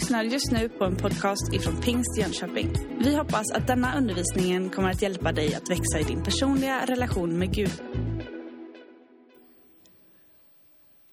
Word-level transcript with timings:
lyssnar 0.00 0.22
just 0.22 0.50
nu 0.50 0.68
på 0.68 0.84
en 0.84 0.96
podcast 0.96 1.52
ifrån 1.52 1.80
Pingst 1.80 2.18
Jönköping. 2.18 2.72
Vi 2.98 3.16
hoppas 3.16 3.52
att 3.52 3.66
denna 3.66 3.98
undervisning 3.98 4.70
kommer 4.70 4.90
att 4.90 5.02
hjälpa 5.02 5.32
dig 5.32 5.54
att 5.54 5.70
växa 5.70 5.98
i 6.00 6.02
din 6.02 6.22
personliga 6.22 6.86
relation 6.86 7.38
med 7.38 7.54
Gud. 7.54 7.82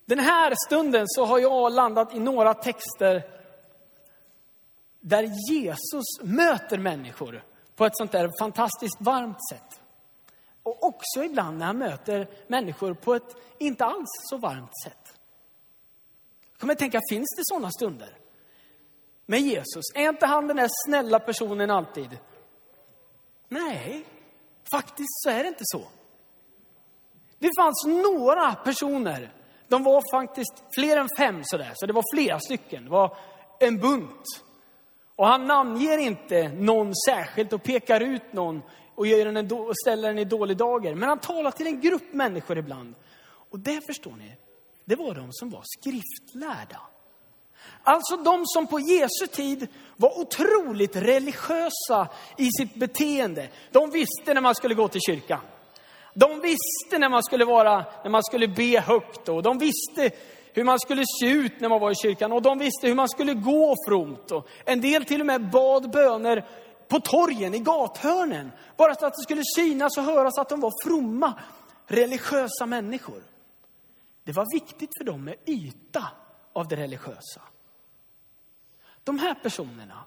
Den 0.06 0.20
här 0.20 0.54
stunden 0.68 1.04
så 1.08 1.26
har 1.26 1.40
jag 1.40 1.72
landat 1.72 2.16
i 2.16 2.20
några 2.20 2.54
texter 2.54 3.24
där 5.02 5.52
Jesus 5.52 6.06
möter 6.24 6.78
människor 6.78 7.44
på 7.76 7.86
ett 7.86 7.98
sånt 7.98 8.12
där 8.12 8.32
fantastiskt 8.40 8.98
varmt 9.00 9.50
sätt. 9.52 9.82
Och 10.64 10.84
också 10.84 11.24
ibland 11.24 11.58
när 11.58 11.66
han 11.66 11.78
möter 11.78 12.30
människor 12.48 12.94
på 12.94 13.16
ett 13.16 13.36
inte 13.58 13.86
alls 13.86 14.10
så 14.30 14.38
varmt 14.38 14.72
sätt. 14.84 15.14
Jag 16.52 16.60
kommer 16.60 16.74
att 16.74 16.80
tänka, 16.80 17.02
finns 17.10 17.36
det 17.38 17.44
sådana 17.46 17.72
stunder? 17.72 18.27
Med 19.30 19.40
Jesus, 19.40 19.84
är 19.96 20.10
inte 20.10 20.26
han 20.26 20.48
den 20.48 20.58
där 20.58 20.70
snälla 20.88 21.20
personen 21.20 21.72
alltid? 21.72 22.18
Nej, 23.50 24.06
faktiskt 24.72 25.24
så 25.24 25.30
är 25.30 25.44
det 25.44 25.48
inte 25.48 25.64
så. 25.64 25.82
Det 27.40 27.50
fanns 27.60 27.86
några 27.86 28.56
personer, 28.56 29.34
de 29.68 29.84
var 29.84 30.04
faktiskt 30.12 30.64
fler 30.76 30.98
än 30.98 31.10
fem 31.18 31.42
sådär, 31.44 31.72
så 31.76 31.86
det 31.86 31.94
var 31.94 32.04
flera 32.16 32.40
stycken, 32.40 32.84
det 32.84 32.90
var 32.90 33.18
en 33.60 33.80
bunt. 33.80 34.26
Och 35.16 35.28
han 35.28 35.46
namnger 35.46 35.98
inte 35.98 36.50
någon 36.50 36.94
särskilt 37.08 37.54
och 37.54 37.64
pekar 37.64 38.02
ut 38.02 38.34
någon 38.34 38.62
och, 38.96 39.08
gör 39.08 39.26
den 39.26 39.52
och 39.52 39.78
ställer 39.78 40.08
den 40.08 40.20
i 40.20 40.26
dålig 40.26 40.58
dager. 40.58 40.96
Men 40.96 41.10
han 41.10 41.20
talar 41.20 41.52
till 41.52 41.68
en 41.68 41.82
grupp 41.82 42.14
människor 42.14 42.58
ibland. 42.58 42.96
Och 43.50 43.60
det 43.60 43.82
förstår 43.86 44.12
ni, 44.12 44.38
det 44.86 44.96
var 44.96 45.16
de 45.16 45.28
som 45.32 45.50
var 45.50 45.64
skriftlärda. 45.64 46.82
Alltså 47.84 48.18
de 48.18 48.46
som 48.46 48.68
på 48.68 48.80
Jesu 48.80 49.28
tid 49.32 49.68
var 49.96 50.20
otroligt 50.20 50.96
religiösa 50.96 52.08
i 52.38 52.50
sitt 52.52 52.76
beteende. 52.76 53.50
De 53.72 53.92
visste 53.92 54.34
när 54.34 54.42
man 54.42 54.56
skulle 54.56 54.76
gå 54.76 54.88
till 54.88 55.02
kyrkan. 55.02 55.40
De 56.14 56.42
visste 56.42 56.98
när 56.98 57.10
man 57.10 57.24
skulle, 57.24 57.46
vara, 57.46 57.86
när 58.04 58.10
man 58.10 58.24
skulle 58.24 58.48
be 58.48 58.80
högt 58.80 59.30
och 59.30 59.44
de 59.44 59.58
visste 59.58 60.12
hur 60.54 60.64
man 60.64 60.80
skulle 60.80 61.04
se 61.20 61.26
ut 61.28 61.60
när 61.60 61.70
man 61.70 61.80
var 61.82 61.92
i 61.92 61.96
kyrkan 61.96 62.32
och 62.32 62.42
de 62.42 62.58
visste 62.58 62.88
hur 62.88 62.96
man 62.96 63.10
skulle 63.10 63.34
gå 63.34 63.76
fromt. 63.88 64.32
Och 64.32 64.48
en 64.66 64.82
del 64.82 65.06
till 65.06 65.22
och 65.22 65.28
med 65.28 65.50
bad 65.50 65.92
böner 65.92 66.46
på 66.88 67.00
torgen, 67.00 67.54
i 67.54 67.60
gathörnen. 67.60 68.52
Bara 68.78 68.96
så 68.96 69.06
att 69.06 69.14
det 69.14 69.24
skulle 69.24 69.44
synas 69.56 69.98
och 69.98 70.04
höras 70.04 70.38
att 70.38 70.50
de 70.50 70.60
var 70.60 70.74
fromma, 70.86 71.34
religiösa 71.88 72.66
människor. 72.66 73.24
Det 74.24 74.32
var 74.32 74.46
viktigt 74.54 74.90
för 74.98 75.06
dem 75.06 75.24
med 75.24 75.36
yta 75.46 76.04
av 76.58 76.68
det 76.68 76.76
religiösa. 76.76 77.42
De 79.04 79.20
här 79.20 79.34
personerna 79.34 80.04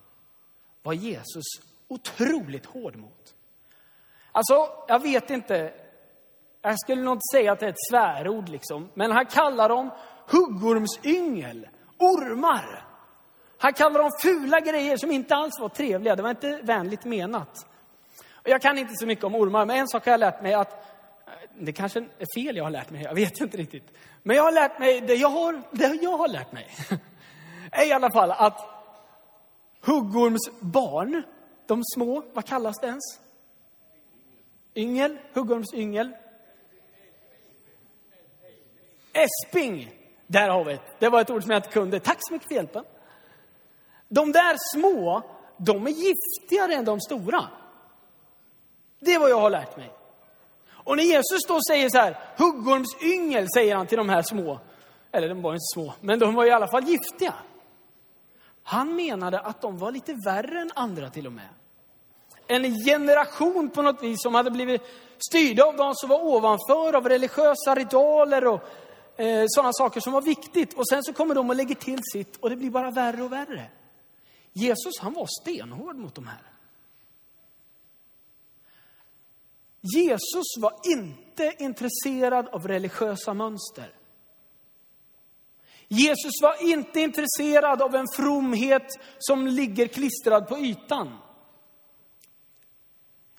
var 0.83 0.93
Jesus 0.93 1.45
otroligt 1.89 2.67
hård 2.67 2.97
mot. 2.97 3.35
Alltså, 4.33 4.69
jag 4.89 5.03
vet 5.03 5.31
inte, 5.31 5.73
jag 6.63 6.81
skulle 6.81 7.03
nog 7.03 7.15
inte 7.15 7.29
säga 7.33 7.53
att 7.53 7.61
det 7.61 7.67
är 7.67 7.71
ett 7.71 7.89
svärord 7.91 8.49
liksom, 8.49 8.89
men 8.95 9.11
han 9.11 9.27
kallar 9.27 9.69
dem 9.69 9.91
huggormsyngel, 10.27 11.69
ormar. 11.99 12.87
Han 13.59 13.73
kallar 13.73 14.03
dem 14.03 14.11
fula 14.23 14.61
grejer 14.61 14.97
som 14.97 15.11
inte 15.11 15.35
alls 15.35 15.61
var 15.61 15.69
trevliga, 15.69 16.17
det 16.17 16.23
var 16.23 16.31
inte 16.31 16.61
vänligt 16.63 17.05
menat. 17.05 17.67
Och 18.35 18.49
jag 18.49 18.63
kan 18.63 18.79
inte 18.79 18.95
så 18.97 19.07
mycket 19.07 19.25
om 19.25 19.35
ormar, 19.35 19.67
men 19.67 19.77
en 19.77 19.89
sak 19.89 20.05
har 20.05 20.13
jag 20.13 20.21
lärt 20.21 20.43
mig 20.43 20.55
att 20.55 20.90
det 21.61 21.73
kanske 21.73 21.99
är 21.99 22.43
fel 22.43 22.57
jag 22.57 22.65
har 22.65 22.71
lärt 22.71 22.91
mig, 22.91 23.03
jag 23.03 23.15
vet 23.15 23.41
inte 23.41 23.57
riktigt. 23.57 23.93
Men 24.23 24.37
jag 24.37 24.43
har 24.43 24.53
lärt 24.53 24.79
mig, 24.79 25.01
det 25.01 25.15
jag 25.15 25.29
har, 25.29 25.63
det 25.71 25.99
jag 26.03 26.17
har 26.17 26.29
lärt 26.29 26.53
mig, 26.53 26.67
är 27.73 27.89
i 27.89 27.93
alla 27.93 28.11
fall 28.13 28.31
att 28.31 28.61
huggormsbarn, 29.81 31.23
de 31.67 31.83
små, 31.85 32.23
vad 32.33 32.45
kallas 32.47 32.77
det 32.81 32.87
ens? 32.87 33.21
Yngel, 34.75 35.19
huggormsyngel. 35.33 36.13
Esping, 39.13 39.93
där 40.27 40.49
har 40.49 40.65
vi 40.65 40.73
det. 40.73 40.81
Det 40.99 41.09
var 41.09 41.21
ett 41.21 41.31
ord 41.31 41.43
som 41.43 41.51
jag 41.51 41.59
inte 41.59 41.71
kunde. 41.71 42.01
Tack 42.01 42.19
så 42.21 42.33
mycket 42.33 42.49
för 42.49 42.55
hjälpen. 42.55 42.85
De 44.09 44.33
där 44.33 44.57
små, 44.75 45.23
de 45.57 45.87
är 45.87 45.91
giftigare 45.91 46.75
än 46.75 46.85
de 46.85 47.01
stora. 47.01 47.49
Det 49.01 49.15
är 49.15 49.19
vad 49.19 49.31
jag 49.31 49.41
har 49.41 49.51
lärt 49.51 49.77
mig. 49.77 49.93
Och 50.85 50.97
när 50.97 51.05
Jesus 51.05 51.47
då 51.49 51.59
säger 51.69 51.89
så 51.89 51.99
här, 51.99 52.19
huggormsyngel, 52.37 53.47
säger 53.55 53.77
han 53.77 53.87
till 53.87 53.99
de 53.99 54.09
här 54.09 54.23
små. 54.23 54.61
Eller 55.13 55.29
de 55.29 55.43
var 55.43 55.53
inte 55.53 55.65
små, 55.75 55.95
men 56.01 56.19
de 56.19 56.35
var 56.35 56.45
i 56.45 56.51
alla 56.51 56.69
fall 56.69 56.85
giftiga. 56.85 57.35
Han 58.63 58.97
menade 58.97 59.41
att 59.41 59.61
de 59.61 59.79
var 59.79 59.93
lite 59.93 60.17
värre 60.25 60.61
än 60.61 60.71
andra 60.75 61.11
till 61.11 61.27
och 61.27 61.33
med. 61.33 61.49
En 62.47 62.75
generation 62.85 63.71
på 63.71 63.83
något 63.83 64.03
vis 64.03 64.23
som 64.23 64.35
hade 64.35 64.51
blivit 64.51 64.83
styrda 65.19 65.65
av 65.65 65.77
de 65.77 65.95
som 65.95 66.09
var 66.09 66.25
ovanför, 66.25 66.97
av 66.97 67.09
religiösa 67.09 67.75
ritualer 67.75 68.47
och 68.47 68.63
eh, 69.21 69.45
sådana 69.49 69.73
saker 69.73 70.01
som 70.01 70.13
var 70.13 70.23
viktigt. 70.23 70.75
Och 70.75 70.89
sen 70.89 71.03
så 71.03 71.13
kommer 71.13 71.35
de 71.35 71.51
och 71.51 71.57
lägger 71.57 71.75
till 71.75 72.01
sitt 72.13 72.37
och 72.37 72.51
det 72.51 72.57
blir 72.57 72.71
bara 72.71 72.91
värre 72.91 73.23
och 73.23 73.33
värre. 73.33 73.65
Jesus 74.53 75.01
han 75.01 75.13
var 75.13 75.27
stenhård 75.43 75.97
mot 75.97 76.15
de 76.15 76.27
här. 76.27 76.43
Jesus 79.81 80.47
var 80.61 80.75
inte 80.85 81.55
intresserad 81.59 82.49
av 82.49 82.69
religiösa 82.69 83.35
mönster. 83.35 83.95
Jesus 85.89 86.43
var 86.43 86.71
inte 86.71 87.01
intresserad 87.01 87.83
av 87.83 87.95
en 87.95 88.07
fromhet 88.17 88.87
som 89.19 89.47
ligger 89.47 89.87
klistrad 89.87 90.49
på 90.49 90.59
ytan. 90.59 91.19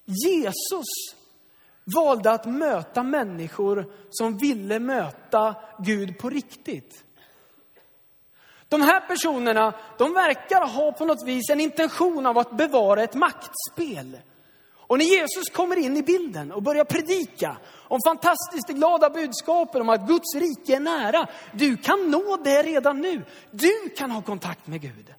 Jesus 0.05 1.15
valde 1.95 2.31
att 2.31 2.45
möta 2.45 3.03
människor 3.03 3.93
som 4.09 4.37
ville 4.37 4.79
möta 4.79 5.55
Gud 5.79 6.17
på 6.19 6.29
riktigt. 6.29 7.03
De 8.67 8.81
här 8.81 9.07
personerna, 9.07 9.73
de 9.97 10.13
verkar 10.13 10.67
ha 10.67 10.91
på 10.91 11.05
något 11.05 11.27
vis 11.27 11.49
en 11.49 11.59
intention 11.59 12.25
av 12.25 12.37
att 12.37 12.57
bevara 12.57 13.03
ett 13.03 13.15
maktspel. 13.15 14.17
Och 14.91 14.97
när 14.97 15.05
Jesus 15.05 15.49
kommer 15.53 15.75
in 15.75 15.97
i 15.97 16.03
bilden 16.03 16.51
och 16.51 16.63
börjar 16.63 16.85
predika 16.85 17.57
om 17.87 17.99
fantastiskt 18.07 18.67
glada 18.67 19.09
budskapen 19.09 19.81
om 19.81 19.89
att 19.89 20.07
Guds 20.07 20.35
rike 20.35 20.75
är 20.75 20.79
nära. 20.79 21.27
Du 21.53 21.77
kan 21.77 22.11
nå 22.11 22.37
det 22.43 22.63
redan 22.63 23.01
nu. 23.01 23.25
Du 23.51 23.89
kan 23.97 24.11
ha 24.11 24.21
kontakt 24.21 24.67
med 24.67 24.81
Gud. 24.81 25.13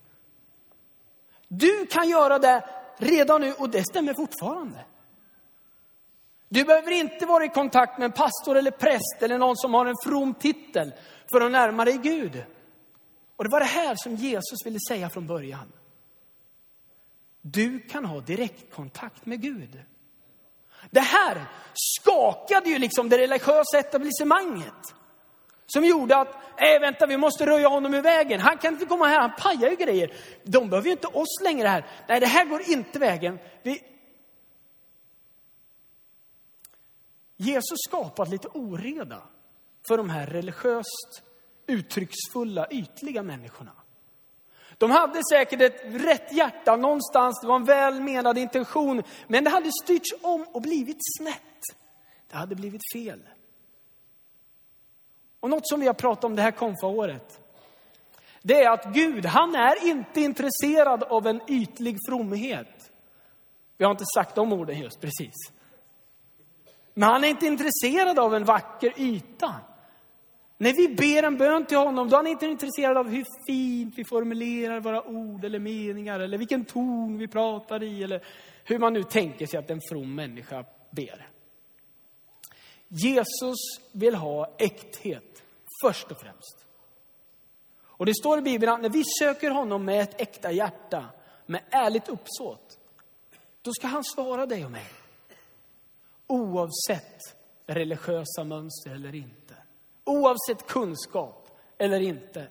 Du 1.49 1.87
kan 1.87 2.09
göra 2.09 2.39
det 2.39 2.65
redan 2.97 3.41
nu 3.41 3.53
och 3.53 3.71
det 3.71 3.85
stämmer 3.85 4.15
fortfarande. 4.15 4.85
Du 6.49 6.65
behöver 6.65 6.91
inte 6.91 7.27
vara 7.27 7.45
i 7.45 7.49
kontakt 7.49 7.99
med 7.99 8.05
en 8.05 8.13
pastor 8.13 8.57
eller 8.57 8.71
präst 8.71 9.23
eller 9.23 9.39
någon 9.39 9.57
som 9.57 9.75
har 9.75 9.87
en 9.87 9.97
from 10.05 10.35
titel 10.35 10.93
för 11.33 11.41
att 11.41 11.53
närma 11.53 11.85
dig 11.85 11.99
Gud. 12.03 12.45
Och 13.37 13.45
det 13.45 13.51
var 13.51 13.61
det 13.61 13.67
här 13.67 13.95
som 13.97 14.15
Jesus 14.15 14.67
ville 14.67 14.79
säga 14.89 15.11
från 15.11 15.27
början. 15.27 15.73
Du 17.43 17.81
kan 17.81 18.05
ha 18.05 18.21
direktkontakt 18.21 19.27
med 19.27 19.43
Gud. 19.43 19.83
Det 20.91 21.01
här 21.01 21.45
skakade 21.75 22.71
ju 22.71 22.79
liksom 22.79 23.09
det 23.09 23.19
religiösa 23.19 23.79
etablissemanget. 23.79 24.95
Som 25.67 25.85
gjorde 25.85 26.17
att, 26.17 26.35
äh, 26.35 26.81
vänta 26.81 27.07
vi 27.07 27.17
måste 27.17 27.47
röja 27.47 27.69
honom 27.69 27.95
ur 27.95 28.03
vägen. 28.03 28.41
Han 28.41 28.59
kan 28.59 28.73
inte 28.73 28.87
komma 28.87 29.07
här, 29.07 29.21
han 29.21 29.33
pajar 29.39 29.71
ju 29.71 29.77
grejer. 29.77 30.15
De 30.45 30.71
behöver 30.71 30.87
ju 30.87 30.93
inte 30.93 31.07
oss 31.07 31.41
längre 31.43 31.69
här. 31.69 31.87
Nej, 32.09 32.21
det 32.21 32.27
här 32.27 32.45
går 32.45 32.63
inte 32.69 32.99
vägen. 32.99 33.39
Vi... 33.63 33.83
Jesus 37.37 37.79
skapat 37.89 38.29
lite 38.29 38.49
oreda 38.49 39.23
för 39.89 39.97
de 39.97 40.11
här 40.11 40.27
religiöst 40.27 41.23
uttrycksfulla, 41.67 42.67
ytliga 42.71 43.23
människorna. 43.23 43.73
De 44.79 44.91
hade 44.91 45.21
säkert 45.33 45.61
ett 45.61 45.83
rätt 45.85 46.33
hjärta 46.33 46.77
någonstans, 46.77 47.41
det 47.41 47.47
var 47.47 47.57
en 47.57 47.65
väl 47.65 48.01
menad 48.01 48.39
intention. 48.39 49.03
Men 49.27 49.45
det 49.45 49.51
hade 49.51 49.71
styrts 49.83 50.15
om 50.23 50.47
och 50.53 50.63
blivit 50.63 50.99
snett. 51.19 51.61
Det 52.31 52.37
hade 52.37 52.55
blivit 52.55 52.83
fel. 52.93 53.21
Och 55.41 55.51
något 55.51 55.69
som 55.69 55.81
vi 55.81 55.87
har 55.87 55.95
pratat 55.95 56.25
om 56.25 56.37
det 56.37 56.43
här 56.43 56.51
konfaåret. 56.51 57.41
Det 58.43 58.63
är 58.63 58.71
att 58.71 58.85
Gud, 58.85 59.27
han 59.27 59.55
är 59.55 59.89
inte 59.89 60.21
intresserad 60.21 61.03
av 61.03 61.27
en 61.27 61.41
ytlig 61.49 61.97
fromhet. 62.09 62.91
Vi 63.77 63.85
har 63.85 63.93
inte 63.93 64.05
sagt 64.15 64.35
de 64.35 64.53
orden 64.53 64.81
just 64.81 65.01
precis. 65.01 65.35
Men 66.95 67.09
han 67.09 67.25
är 67.25 67.29
inte 67.29 67.47
intresserad 67.47 68.19
av 68.19 68.35
en 68.35 68.45
vacker 68.45 68.93
yta. 68.97 69.55
När 70.63 70.73
vi 70.73 70.89
ber 70.89 71.23
en 71.23 71.37
bön 71.37 71.67
till 71.67 71.77
honom, 71.77 72.09
då 72.09 72.17
är 72.17 72.19
han 72.19 72.27
inte 72.27 72.47
intresserad 72.47 72.97
av 72.97 73.09
hur 73.09 73.25
fint 73.47 73.95
vi 73.99 74.05
formulerar 74.05 74.81
våra 74.81 75.03
ord 75.03 75.45
eller 75.45 75.59
meningar, 75.59 76.21
eller 76.21 76.39
vilken 76.39 76.65
ton 76.65 77.19
vi 77.19 77.29
pratar 77.29 77.83
i, 77.83 78.03
eller 78.03 78.25
hur 78.65 78.79
man 78.79 78.93
nu 78.93 79.03
tänker 79.03 79.47
sig 79.47 79.59
att 79.59 79.71
en 79.71 79.81
from 79.89 80.15
människa 80.15 80.65
ber. 80.91 81.29
Jesus 82.89 83.59
vill 83.93 84.15
ha 84.15 84.55
äkthet, 84.59 85.43
först 85.83 86.11
och 86.11 86.21
främst. 86.21 86.67
Och 87.83 88.07
det 88.07 88.15
står 88.15 88.39
i 88.39 88.43
Bibeln 88.43 88.73
att 88.73 88.81
när 88.81 88.89
vi 88.89 89.03
söker 89.19 89.51
honom 89.51 89.85
med 89.85 90.03
ett 90.03 90.21
äkta 90.21 90.53
hjärta, 90.53 91.05
med 91.47 91.61
ärligt 91.71 92.09
uppsåt, 92.09 92.79
då 93.63 93.73
ska 93.73 93.87
han 93.87 94.05
svara 94.05 94.47
dig 94.47 94.65
och 94.65 94.71
mig. 94.71 94.87
Oavsett 96.27 97.21
religiösa 97.67 98.45
mönster 98.45 98.91
eller 98.91 99.15
inte. 99.15 99.42
Oavsett 100.05 100.67
kunskap 100.67 101.59
eller 101.79 102.01
inte. 102.01 102.49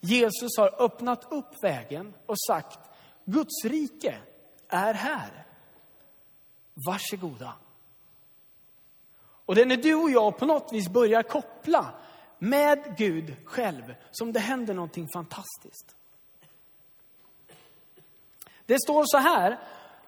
Jesus 0.00 0.58
har 0.58 0.82
öppnat 0.82 1.32
upp 1.32 1.64
vägen 1.64 2.14
och 2.26 2.40
sagt, 2.48 2.78
Guds 3.24 3.64
rike 3.64 4.18
är 4.68 4.94
här. 4.94 5.46
Varsågoda. 6.86 7.52
Och 9.46 9.54
det 9.54 9.62
är 9.62 9.66
när 9.66 9.76
du 9.76 9.94
och 9.94 10.10
jag 10.10 10.38
på 10.38 10.46
något 10.46 10.72
vis 10.72 10.88
börjar 10.88 11.22
koppla 11.22 11.94
med 12.38 12.94
Gud 12.98 13.36
själv 13.44 13.94
som 14.10 14.32
det 14.32 14.40
händer 14.40 14.74
någonting 14.74 15.08
fantastiskt. 15.08 15.96
Det 18.66 18.80
står 18.80 19.04
så 19.06 19.18
här, 19.18 19.58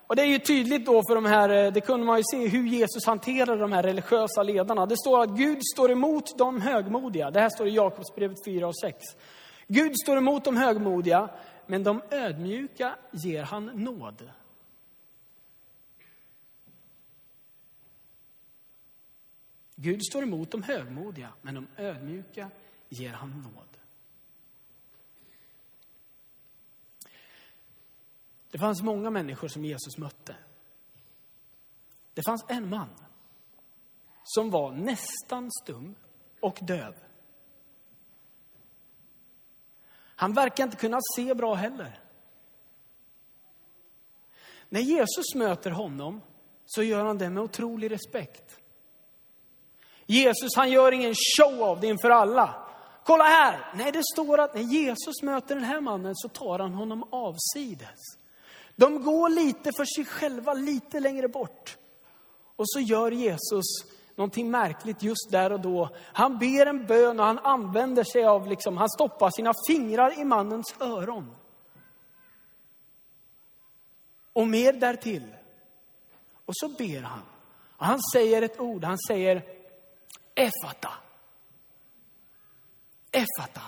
och 0.09 0.17
det 0.17 0.23
är 0.23 0.27
ju 0.27 0.39
tydligt 0.39 0.87
då 0.87 1.03
för 1.09 1.15
de 1.15 1.25
här, 1.25 1.65
eh, 1.65 1.73
det 1.73 1.81
kunde 1.81 2.07
man 2.07 2.17
ju 2.17 2.23
se 2.31 2.49
hur 2.49 2.67
Jesus 2.67 3.07
hanterade 3.07 3.61
de 3.61 3.73
här 3.73 3.83
religiösa 3.83 4.43
ledarna. 4.43 4.87
Det 4.87 4.97
står 4.97 5.23
att 5.23 5.31
Gud 5.31 5.59
står 5.75 5.91
emot 5.91 6.39
de 6.39 6.61
högmodiga. 6.61 7.31
Det 7.31 7.41
här 7.41 7.49
står 7.49 7.69
i 7.69 7.71
Jakobsbrevet 7.71 8.45
4 8.45 8.69
och 8.69 8.79
6. 8.79 9.05
Gud 9.67 9.93
står 10.03 10.17
emot 10.17 10.45
de 10.45 10.57
högmodiga, 10.57 11.31
men 11.67 11.85
de 11.85 12.03
ödmjuka 12.11 12.95
ger 13.11 13.43
han 13.43 13.67
nåd. 13.67 14.31
Gud 19.75 20.05
står 20.05 20.23
emot 20.23 20.51
de 20.51 20.63
högmodiga, 20.63 21.29
men 21.43 21.55
de 21.55 21.67
ödmjuka 21.77 22.51
ger 22.89 23.13
han 23.13 23.31
nåd. 23.31 23.68
Det 28.51 28.59
fanns 28.59 28.83
många 28.83 29.11
människor 29.11 29.49
som 29.49 29.65
Jesus 29.65 29.99
mötte. 29.99 30.37
Det 32.15 32.23
fanns 32.23 32.45
en 32.49 32.71
man 32.71 32.89
som 34.23 34.51
var 34.51 34.73
nästan 34.73 35.51
stum 35.63 35.95
och 36.41 36.59
döv. 36.63 36.95
Han 40.17 40.33
verkar 40.33 40.65
inte 40.65 40.77
kunna 40.77 40.99
se 41.17 41.35
bra 41.35 41.55
heller. 41.55 42.01
När 44.69 44.81
Jesus 44.81 45.35
möter 45.35 45.71
honom 45.71 46.21
så 46.67 46.83
gör 46.83 47.05
han 47.05 47.19
det 47.19 47.31
med 47.31 47.43
otrolig 47.43 47.91
respekt. 47.91 48.61
Jesus 50.07 50.57
han 50.57 50.71
gör 50.71 50.93
ingen 50.93 51.15
show 51.37 51.63
av 51.63 51.81
det 51.81 51.87
inför 51.87 52.11
alla. 52.11 52.69
Kolla 53.05 53.25
här! 53.25 53.73
Nej, 53.75 53.93
det 53.93 54.03
står 54.13 54.41
att 54.41 54.55
när 54.55 54.63
Jesus 54.63 55.23
möter 55.23 55.55
den 55.55 55.65
här 55.65 55.81
mannen 55.81 56.17
så 56.17 56.29
tar 56.29 56.59
han 56.59 56.75
honom 56.75 57.05
avsides. 57.11 57.99
De 58.79 59.03
går 59.03 59.29
lite 59.29 59.71
för 59.77 59.85
sig 59.85 60.05
själva, 60.05 60.53
lite 60.53 61.01
längre 61.01 61.29
bort. 61.29 61.79
Och 62.57 62.65
så 62.69 62.81
gör 62.81 63.11
Jesus 63.11 63.65
någonting 64.15 64.51
märkligt 64.51 65.03
just 65.03 65.31
där 65.31 65.53
och 65.53 65.61
då. 65.61 65.89
Han 66.13 66.39
ber 66.39 66.67
en 66.67 66.87
bön 66.87 67.21
och 67.21 67.27
han 67.27 67.39
använder 67.39 68.05
sig 68.05 68.25
av, 68.25 68.47
liksom, 68.47 68.77
han 68.77 68.89
stoppar 68.89 69.31
sina 69.31 69.53
fingrar 69.69 70.21
i 70.21 70.25
mannens 70.25 70.75
öron. 70.81 71.37
Och 74.33 74.49
mer 74.49 74.73
därtill. 74.73 75.35
Och 76.45 76.55
så 76.57 76.69
ber 76.69 77.01
han. 77.01 77.23
Och 77.77 77.87
han 77.87 78.01
säger 78.13 78.43
ett 78.43 78.61
ord, 78.61 78.85
han 78.85 78.99
säger 79.09 79.43
Efata. 80.35 80.93
Efata. 83.13 83.63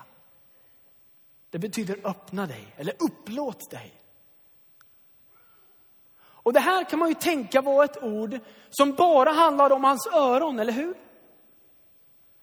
Det 1.51 1.59
betyder 1.59 2.01
öppna 2.05 2.47
dig, 2.47 2.75
eller 2.77 2.95
upplåt 2.99 3.71
dig. 3.71 4.00
Och 6.43 6.53
det 6.53 6.61
här 6.61 6.85
kan 6.85 6.99
man 6.99 7.09
ju 7.09 7.15
tänka 7.15 7.61
var 7.61 7.85
ett 7.85 8.03
ord 8.03 8.39
som 8.71 8.93
bara 8.93 9.31
handlade 9.31 9.75
om 9.75 9.85
hans 9.85 10.07
öron, 10.07 10.59
eller 10.59 10.73
hur? 10.73 10.95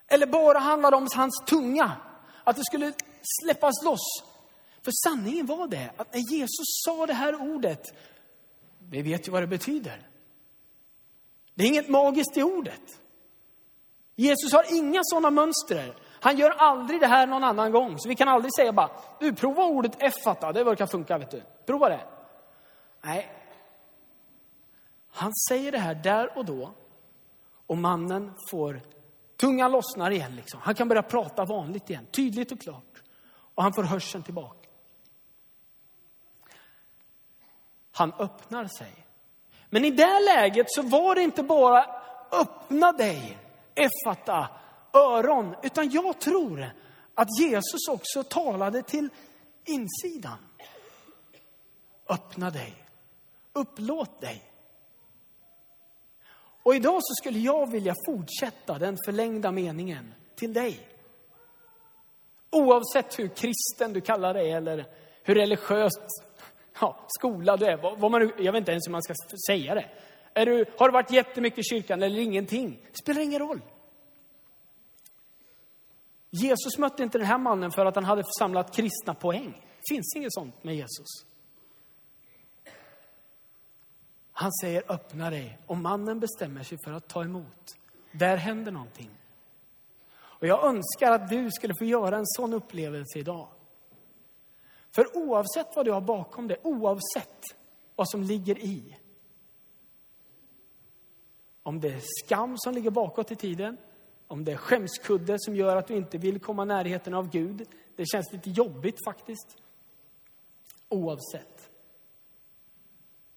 Eller 0.07 0.27
bara 0.27 0.59
handlade 0.59 0.97
om 0.97 1.07
hans 1.15 1.43
tunga. 1.45 1.91
Att 2.43 2.55
det 2.55 2.65
skulle 2.65 2.93
släppas 3.41 3.83
loss. 3.83 4.23
För 4.83 4.91
sanningen 5.03 5.45
var 5.45 5.67
det 5.67 5.91
att 5.97 6.13
när 6.13 6.33
Jesus 6.33 6.65
sa 6.85 7.05
det 7.05 7.13
här 7.13 7.41
ordet, 7.41 7.93
vi 8.79 9.01
vet 9.01 9.27
ju 9.27 9.31
vad 9.31 9.43
det 9.43 9.47
betyder. 9.47 10.07
Det 11.55 11.63
är 11.63 11.67
inget 11.67 11.89
magiskt 11.89 12.37
i 12.37 12.43
ordet. 12.43 12.99
Jesus 14.15 14.53
har 14.53 14.75
inga 14.75 15.01
sådana 15.03 15.29
mönster. 15.29 15.95
Han 16.19 16.37
gör 16.37 16.49
aldrig 16.49 16.99
det 16.99 17.07
här 17.07 17.27
någon 17.27 17.43
annan 17.43 17.71
gång. 17.71 17.99
Så 17.99 18.09
vi 18.09 18.15
kan 18.15 18.27
aldrig 18.27 18.55
säga 18.55 18.71
bara, 18.71 18.89
du 19.19 19.33
prova 19.33 19.63
ordet 19.63 20.01
effata, 20.03 20.51
det 20.51 20.63
verkar 20.63 20.85
funka 20.85 21.17
vet 21.17 21.31
du. 21.31 21.41
Prova 21.65 21.89
det. 21.89 21.99
Nej. 23.01 23.31
Han 25.11 25.31
säger 25.49 25.71
det 25.71 25.77
här 25.77 25.95
där 25.95 26.37
och 26.37 26.45
då. 26.45 26.73
Och 27.67 27.77
mannen 27.77 28.33
får, 28.51 28.81
tungan 29.37 29.71
lossnar 29.71 30.11
igen 30.11 30.35
liksom. 30.35 30.59
Han 30.63 30.75
kan 30.75 30.87
börja 30.87 31.03
prata 31.03 31.45
vanligt 31.45 31.89
igen, 31.89 32.05
tydligt 32.11 32.51
och 32.51 32.61
klart. 32.61 33.03
Och 33.55 33.63
han 33.63 33.73
får 33.73 33.83
hörseln 33.83 34.23
tillbaka. 34.23 34.69
Han 37.91 38.13
öppnar 38.13 38.67
sig. 38.67 39.05
Men 39.69 39.85
i 39.85 39.91
det 39.91 40.19
läget 40.19 40.65
så 40.69 40.81
var 40.81 41.15
det 41.15 41.21
inte 41.21 41.43
bara 41.43 41.85
öppna 42.31 42.91
dig 42.91 43.37
effata, 43.77 44.49
öron. 44.93 45.55
Utan 45.63 45.89
jag 45.89 46.19
tror 46.19 46.71
att 47.15 47.39
Jesus 47.39 47.87
också 47.89 48.23
talade 48.23 48.81
till 48.81 49.09
insidan. 49.65 50.37
Öppna 52.09 52.49
dig. 52.49 52.73
Upplåt 53.53 54.21
dig. 54.21 54.43
Och 56.67 56.75
idag 56.75 56.99
så 57.03 57.13
skulle 57.13 57.39
jag 57.39 57.71
vilja 57.71 57.93
fortsätta 58.05 58.79
den 58.79 58.97
förlängda 59.05 59.51
meningen 59.51 60.13
till 60.35 60.53
dig. 60.53 60.87
Oavsett 62.49 63.19
hur 63.19 63.27
kristen 63.27 63.93
du 63.93 64.01
kallar 64.01 64.33
dig 64.33 64.51
eller 64.51 64.85
hur 65.23 65.35
religiöst 65.35 65.99
ja, 66.81 67.05
skolad 67.07 67.59
du 67.59 67.65
är. 67.65 67.77
Vad 67.97 68.11
man, 68.11 68.31
jag 68.37 68.51
vet 68.51 68.59
inte 68.59 68.71
ens 68.71 68.87
hur 68.87 68.91
man 68.91 69.03
ska 69.03 69.13
säga 69.47 69.75
det. 69.75 69.85
Är 70.33 70.45
du, 70.45 70.65
har 70.77 70.89
du 70.89 70.93
varit 70.93 71.11
jättemycket 71.11 71.59
i 71.59 71.63
kyrkan 71.63 72.03
eller 72.03 72.19
ingenting? 72.19 72.79
Det 72.91 72.97
spelar 72.97 73.21
ingen 73.21 73.39
roll. 73.39 73.61
Jesus 76.29 76.77
mötte 76.77 77.03
inte 77.03 77.17
den 77.17 77.27
här 77.27 77.37
mannen 77.37 77.71
för 77.71 77.85
att 77.85 77.95
han 77.95 78.05
hade 78.05 78.23
samlat 78.39 78.75
kristna 78.75 79.13
poäng. 79.13 79.51
Det 79.51 79.95
finns 79.95 80.15
inget 80.15 80.33
sånt 80.33 80.63
med 80.63 80.75
Jesus. 80.75 81.25
Han 84.39 84.51
säger 84.61 84.83
öppna 84.87 85.29
dig 85.29 85.59
och 85.65 85.77
mannen 85.77 86.19
bestämmer 86.19 86.63
sig 86.63 86.77
för 86.83 86.91
att 86.91 87.07
ta 87.07 87.23
emot. 87.23 87.77
Där 88.11 88.37
händer 88.37 88.71
någonting. 88.71 89.09
Och 90.13 90.47
jag 90.47 90.65
önskar 90.65 91.11
att 91.11 91.29
du 91.29 91.51
skulle 91.51 91.73
få 91.79 91.85
göra 91.85 92.17
en 92.17 92.25
sån 92.25 92.53
upplevelse 92.53 93.19
idag. 93.19 93.47
För 94.95 95.17
oavsett 95.17 95.75
vad 95.75 95.85
du 95.85 95.91
har 95.91 96.01
bakom 96.01 96.47
dig, 96.47 96.57
oavsett 96.63 97.41
vad 97.95 98.09
som 98.09 98.23
ligger 98.23 98.59
i, 98.59 98.97
om 101.63 101.79
det 101.79 101.93
är 101.93 102.01
skam 102.25 102.57
som 102.57 102.73
ligger 102.73 102.91
bakåt 102.91 103.31
i 103.31 103.35
tiden, 103.35 103.77
om 104.27 104.45
det 104.45 104.51
är 104.51 104.57
skämskudde 104.57 105.35
som 105.39 105.55
gör 105.55 105.75
att 105.75 105.87
du 105.87 105.95
inte 105.95 106.17
vill 106.17 106.39
komma 106.39 106.65
närheten 106.65 107.13
av 107.13 107.29
Gud. 107.29 107.67
Det 107.95 108.05
känns 108.05 108.33
lite 108.33 108.49
jobbigt 108.49 109.03
faktiskt. 109.05 109.57
Oavsett. 110.89 111.56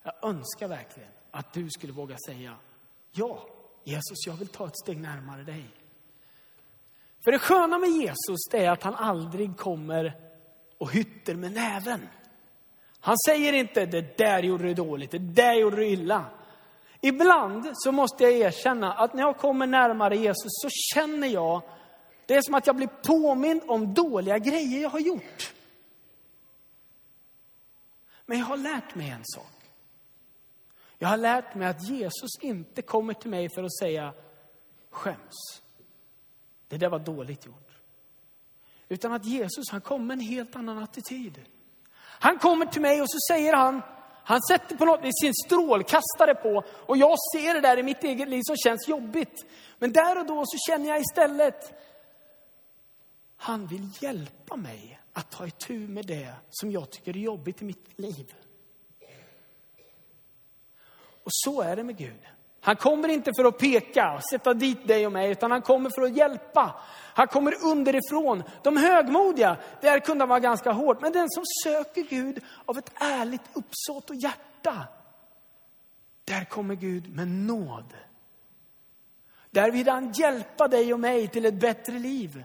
Jag 0.03 0.15
önskar 0.23 0.69
verkligen 0.69 1.11
att 1.31 1.53
du 1.53 1.71
skulle 1.71 1.93
våga 1.93 2.17
säga 2.27 2.57
ja, 3.13 3.47
Jesus, 3.85 4.27
jag 4.27 4.35
vill 4.35 4.49
ta 4.49 4.67
ett 4.67 4.79
steg 4.83 5.01
närmare 5.01 5.43
dig. 5.43 5.65
För 7.25 7.33
det 7.33 7.39
sköna 7.39 7.79
med 7.79 7.91
Jesus 7.91 8.39
det 8.51 8.65
är 8.65 8.71
att 8.71 8.83
han 8.83 8.95
aldrig 8.95 9.57
kommer 9.57 10.15
och 10.79 10.93
hytter 10.93 11.35
med 11.35 11.53
näven. 11.53 12.09
Han 13.01 13.17
säger 13.27 13.53
inte 13.53 13.87
det 13.87 14.19
där 14.19 14.43
gjorde 14.43 14.65
du 14.65 14.75
dåligt, 14.75 15.11
det 15.11 15.19
där 15.19 15.55
gjorde 15.55 15.77
du 15.77 15.89
illa. 15.89 16.25
Ibland 17.01 17.71
så 17.75 17.93
måste 17.93 18.25
jag 18.25 18.33
erkänna 18.33 18.93
att 18.93 19.15
när 19.15 19.23
jag 19.23 19.37
kommer 19.37 19.67
närmare 19.67 20.17
Jesus 20.17 20.51
så 20.63 20.69
känner 20.71 21.29
jag, 21.29 21.63
det 22.27 22.35
är 22.35 22.43
som 22.43 22.55
att 22.55 22.67
jag 22.67 22.77
blir 22.77 22.87
påmind 22.87 23.63
om 23.67 23.95
dåliga 23.95 24.39
grejer 24.39 24.83
jag 24.83 24.91
har 24.91 25.01
gjort. 25.01 25.55
Men 28.27 28.39
jag 28.39 28.47
har 28.47 28.57
lärt 28.57 28.95
mig 28.95 29.11
en 29.11 29.25
sak. 29.25 29.60
Jag 31.03 31.09
har 31.09 31.17
lärt 31.17 31.55
mig 31.55 31.69
att 31.69 31.89
Jesus 31.89 32.31
inte 32.41 32.83
kommer 32.83 33.15
till 33.15 33.31
mig 33.31 33.49
för 33.55 33.63
att 33.63 33.79
säga 33.79 34.15
skäms. 34.91 35.63
Det 36.69 36.77
där 36.77 36.89
var 36.89 36.99
dåligt 36.99 37.47
gjort. 37.47 37.71
Utan 38.89 39.13
att 39.13 39.25
Jesus, 39.25 39.71
han 39.71 39.81
kommer 39.81 40.05
med 40.05 40.15
en 40.15 40.21
helt 40.21 40.57
annan 40.57 40.79
attityd. 40.79 41.41
Han 41.97 42.39
kommer 42.39 42.67
till 42.67 42.83
mig 42.83 43.01
och 43.01 43.11
så 43.11 43.35
säger 43.35 43.53
han, 43.53 43.83
han 44.25 44.43
sätter 44.43 44.77
på 44.77 44.85
något 44.85 45.05
vis 45.05 45.21
sin 45.21 45.35
strålkastare 45.35 46.35
på 46.35 46.63
och 46.87 46.97
jag 46.97 47.17
ser 47.35 47.55
det 47.55 47.61
där 47.61 47.79
i 47.79 47.83
mitt 47.83 48.05
eget 48.05 48.29
liv 48.29 48.43
som 48.45 48.57
känns 48.57 48.89
jobbigt. 48.89 49.47
Men 49.79 49.93
där 49.93 50.19
och 50.19 50.27
då 50.27 50.45
så 50.47 50.59
känner 50.71 50.89
jag 50.89 51.01
istället 51.01 51.73
Han 53.37 53.67
vill 53.67 53.89
hjälpa 54.01 54.57
mig 54.57 55.01
att 55.13 55.31
ta 55.31 55.47
itu 55.47 55.89
med 55.89 56.07
det 56.07 56.35
som 56.51 56.71
jag 56.71 56.91
tycker 56.91 57.17
är 57.17 57.21
jobbigt 57.21 57.63
i 57.63 57.65
mitt 57.65 57.99
liv. 57.99 58.35
Och 61.31 61.35
så 61.35 61.63
är 61.63 61.77
det 61.77 61.85
med 61.85 61.97
Gud. 61.97 62.21
Han 62.61 62.77
kommer 62.77 63.09
inte 63.09 63.33
för 63.37 63.45
att 63.45 63.59
peka 63.59 64.13
och 64.15 64.25
sätta 64.31 64.55
dit 64.55 64.89
dig 64.89 65.07
och 65.07 65.13
mig, 65.13 65.31
utan 65.31 65.51
han 65.51 65.63
kommer 65.63 65.91
för 65.91 66.03
att 66.03 66.17
hjälpa. 66.17 66.75
Han 67.15 67.27
kommer 67.29 67.55
underifrån. 67.65 68.43
De 68.63 68.77
högmodiga, 68.77 69.57
där 69.81 69.99
kunde 69.99 70.27
vara 70.27 70.41
ganska 70.41 70.73
hårt. 70.73 71.01
Men 71.01 71.13
den 71.13 71.31
som 71.31 71.45
söker 71.65 72.03
Gud 72.03 72.45
av 72.65 72.79
ett 72.79 72.93
ärligt 72.95 73.43
uppsåt 73.53 74.11
och 74.11 74.17
hjärta, 74.17 74.85
där 76.25 76.45
kommer 76.45 76.75
Gud 76.75 77.17
med 77.17 77.29
nåd. 77.29 77.95
Där 79.51 79.71
vill 79.71 79.89
han 79.89 80.13
hjälpa 80.13 80.69
dig 80.69 80.93
och 80.95 81.01
mig 81.01 81.29
till 81.29 81.47
ett 81.47 81.61
bättre 81.61 81.99
liv. 81.99 82.45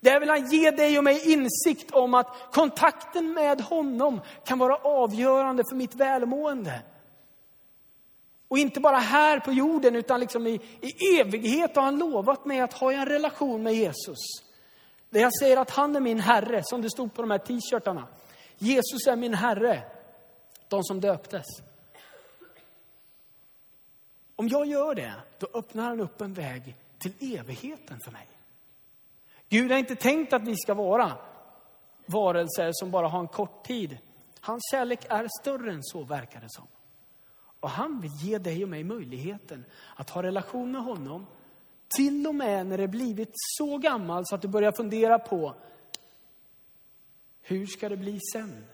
Där 0.00 0.20
vill 0.20 0.28
han 0.28 0.50
ge 0.50 0.70
dig 0.70 0.98
och 0.98 1.04
mig 1.04 1.32
insikt 1.32 1.90
om 1.90 2.14
att 2.14 2.52
kontakten 2.52 3.32
med 3.32 3.60
honom 3.60 4.20
kan 4.44 4.58
vara 4.58 4.76
avgörande 4.76 5.64
för 5.70 5.76
mitt 5.76 5.94
välmående. 5.94 6.80
Och 8.50 8.58
inte 8.58 8.80
bara 8.80 8.96
här 8.96 9.40
på 9.40 9.52
jorden, 9.52 9.96
utan 9.96 10.20
liksom 10.20 10.46
i, 10.46 10.60
i 10.80 11.20
evighet 11.20 11.76
har 11.76 11.82
han 11.82 11.98
lovat 11.98 12.44
mig 12.44 12.60
att 12.60 12.72
ha 12.72 12.92
en 12.92 13.06
relation 13.06 13.62
med 13.62 13.74
Jesus. 13.74 14.18
Där 15.10 15.20
jag 15.20 15.38
säger 15.38 15.56
att 15.56 15.70
han 15.70 15.96
är 15.96 16.00
min 16.00 16.20
Herre, 16.20 16.62
som 16.64 16.82
det 16.82 16.90
stod 16.90 17.14
på 17.14 17.22
de 17.22 17.30
här 17.30 17.38
t-shirtarna. 17.38 18.08
Jesus 18.58 19.06
är 19.06 19.16
min 19.16 19.34
Herre, 19.34 19.82
de 20.68 20.84
som 20.84 21.00
döptes. 21.00 21.46
Om 24.36 24.48
jag 24.48 24.66
gör 24.66 24.94
det, 24.94 25.14
då 25.38 25.46
öppnar 25.54 25.84
han 25.84 26.00
upp 26.00 26.20
en 26.20 26.34
väg 26.34 26.76
till 26.98 27.38
evigheten 27.38 28.00
för 28.04 28.12
mig. 28.12 28.28
Gud 29.48 29.70
har 29.70 29.78
inte 29.78 29.96
tänkt 29.96 30.32
att 30.32 30.42
vi 30.42 30.56
ska 30.56 30.74
vara 30.74 31.12
varelser 32.06 32.70
som 32.72 32.90
bara 32.90 33.08
har 33.08 33.20
en 33.20 33.28
kort 33.28 33.64
tid. 33.64 33.98
Hans 34.40 34.62
kärlek 34.70 35.00
är 35.08 35.28
större 35.40 35.72
än 35.72 35.82
så, 35.82 36.04
verkar 36.04 36.40
det 36.40 36.50
som. 36.50 36.66
Och 37.60 37.70
han 37.70 38.00
vill 38.00 38.12
ge 38.20 38.38
dig 38.38 38.62
och 38.62 38.68
mig 38.68 38.84
möjligheten 38.84 39.64
att 39.96 40.10
ha 40.10 40.22
relation 40.22 40.72
med 40.72 40.82
honom. 40.82 41.26
Till 41.88 42.26
och 42.26 42.34
med 42.34 42.66
när 42.66 42.78
det 42.78 42.88
blivit 42.88 43.30
så 43.34 43.78
gammal 43.78 44.26
så 44.26 44.34
att 44.34 44.42
du 44.42 44.48
börjar 44.48 44.72
fundera 44.72 45.18
på 45.18 45.54
hur 47.42 47.66
ska 47.66 47.88
det 47.88 47.96
bli 47.96 48.18
sen? 48.32 48.64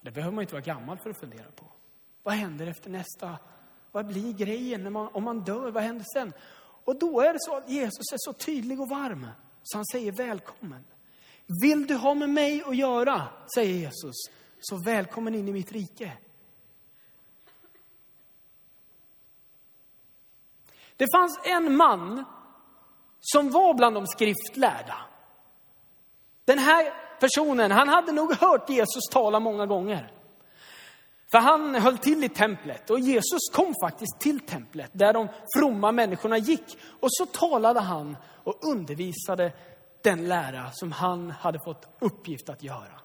Det 0.00 0.10
behöver 0.10 0.34
man 0.34 0.42
inte 0.42 0.54
vara 0.54 0.64
gammal 0.64 0.98
för 0.98 1.10
att 1.10 1.20
fundera 1.20 1.50
på. 1.56 1.64
Vad 2.22 2.34
händer 2.34 2.66
efter 2.66 2.90
nästa? 2.90 3.38
Vad 3.92 4.06
blir 4.06 4.32
grejen 4.32 4.82
när 4.82 4.90
man, 4.90 5.08
om 5.12 5.24
man 5.24 5.44
dör? 5.44 5.70
Vad 5.70 5.82
händer 5.82 6.04
sen? 6.12 6.32
Och 6.84 6.98
då 6.98 7.20
är 7.20 7.32
det 7.32 7.38
så 7.40 7.56
att 7.56 7.68
Jesus 7.68 8.12
är 8.12 8.18
så 8.18 8.32
tydlig 8.32 8.80
och 8.80 8.88
varm 8.88 9.26
så 9.62 9.78
han 9.78 9.86
säger 9.86 10.12
välkommen. 10.12 10.84
Vill 11.62 11.86
du 11.86 11.94
ha 11.94 12.14
med 12.14 12.30
mig 12.30 12.62
att 12.66 12.76
göra, 12.76 13.28
säger 13.54 13.74
Jesus, 13.74 14.14
så 14.60 14.76
välkommen 14.76 15.34
in 15.34 15.48
i 15.48 15.52
mitt 15.52 15.72
rike. 15.72 16.12
Det 20.96 21.12
fanns 21.12 21.40
en 21.44 21.76
man 21.76 22.24
som 23.20 23.50
var 23.50 23.74
bland 23.74 23.96
de 23.96 24.06
skriftlärda. 24.06 24.96
Den 26.44 26.58
här 26.58 26.92
personen, 27.20 27.70
han 27.70 27.88
hade 27.88 28.12
nog 28.12 28.34
hört 28.34 28.70
Jesus 28.70 29.04
tala 29.10 29.40
många 29.40 29.66
gånger. 29.66 30.12
För 31.30 31.38
han 31.38 31.74
höll 31.74 31.98
till 31.98 32.24
i 32.24 32.28
templet 32.28 32.90
och 32.90 33.00
Jesus 33.00 33.40
kom 33.52 33.74
faktiskt 33.80 34.20
till 34.20 34.40
templet 34.40 34.90
där 34.92 35.12
de 35.12 35.28
fromma 35.56 35.92
människorna 35.92 36.38
gick. 36.38 36.78
Och 37.00 37.08
så 37.10 37.26
talade 37.26 37.80
han 37.80 38.16
och 38.44 38.64
undervisade 38.64 39.52
den 40.02 40.28
lära 40.28 40.70
som 40.72 40.92
han 40.92 41.30
hade 41.30 41.58
fått 41.58 41.88
uppgift 41.98 42.48
att 42.48 42.62
göra. 42.62 43.00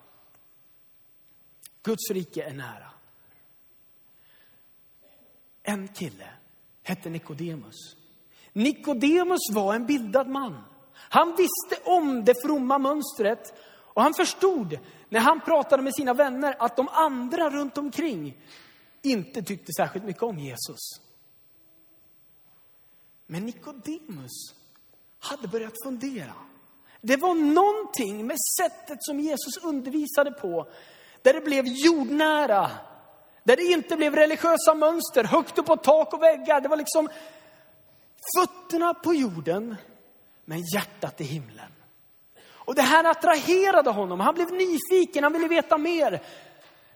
Guds 1.83 2.11
rike 2.11 2.43
är 2.43 2.53
nära. 2.53 2.91
En 5.63 5.87
kille 5.87 6.27
hette 6.83 7.09
Nikodemus. 7.09 7.95
Nikodemus 8.53 9.51
var 9.51 9.75
en 9.75 9.85
bildad 9.85 10.27
man. 10.27 10.63
Han 10.93 11.29
visste 11.29 11.89
om 11.89 12.25
det 12.25 12.41
fromma 12.41 12.77
mönstret 12.77 13.53
och 13.93 14.01
han 14.01 14.13
förstod 14.13 14.79
när 15.09 15.19
han 15.19 15.41
pratade 15.41 15.83
med 15.83 15.95
sina 15.95 16.13
vänner 16.13 16.55
att 16.59 16.75
de 16.75 16.87
andra 16.87 17.49
runt 17.49 17.77
omkring 17.77 18.37
inte 19.01 19.41
tyckte 19.41 19.73
särskilt 19.73 20.05
mycket 20.05 20.23
om 20.23 20.39
Jesus. 20.39 21.01
Men 23.27 23.45
Nikodemus 23.45 24.53
hade 25.19 25.47
börjat 25.47 25.73
fundera. 25.83 26.33
Det 27.01 27.17
var 27.17 27.35
någonting 27.35 28.27
med 28.27 28.37
sättet 28.59 28.97
som 28.99 29.19
Jesus 29.19 29.57
undervisade 29.63 30.31
på, 30.31 30.67
där 31.21 31.33
det 31.33 31.41
blev 31.41 31.65
jordnära, 31.67 32.71
där 33.43 33.55
det 33.55 33.63
inte 33.63 33.95
blev 33.95 34.15
religiösa 34.15 34.73
mönster 34.73 35.23
högt 35.23 35.57
upp 35.57 35.65
på 35.65 35.77
tak 35.77 36.13
och 36.13 36.21
väggar. 36.21 36.61
Det 36.61 36.69
var 36.69 36.77
liksom 36.77 37.09
fötterna 38.37 38.93
på 38.93 39.13
jorden, 39.13 39.75
men 40.45 40.63
hjärtat 40.73 41.21
i 41.21 41.23
himlen. 41.23 41.71
Och 42.49 42.75
det 42.75 42.81
här 42.81 43.03
attraherade 43.03 43.89
honom. 43.89 44.19
Han 44.19 44.35
blev 44.35 44.51
nyfiken, 44.51 45.23
han 45.23 45.33
ville 45.33 45.47
veta 45.47 45.77
mer. 45.77 46.21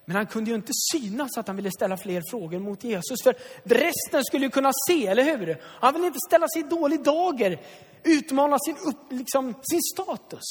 Men 0.04 0.16
han 0.16 0.26
kunde 0.26 0.50
ju 0.50 0.56
inte 0.56 0.72
synas 0.92 1.38
att 1.38 1.46
han 1.46 1.56
ville 1.56 1.70
ställa 1.70 1.96
fler 1.96 2.22
frågor 2.30 2.58
mot 2.58 2.84
Jesus. 2.84 3.22
För 3.22 3.36
resten 3.64 4.24
skulle 4.24 4.46
ju 4.46 4.50
kunna 4.50 4.72
se, 4.88 5.06
eller 5.06 5.24
hur? 5.24 5.62
Han 5.64 5.94
ville 5.94 6.06
inte 6.06 6.18
ställa 6.28 6.46
sig 6.48 6.62
i 6.62 6.64
dålig 6.64 7.02
dager, 7.02 7.60
utmana 8.04 8.58
sin, 8.58 8.76
upp, 8.76 9.12
liksom, 9.12 9.54
sin 9.70 9.80
status. 9.94 10.44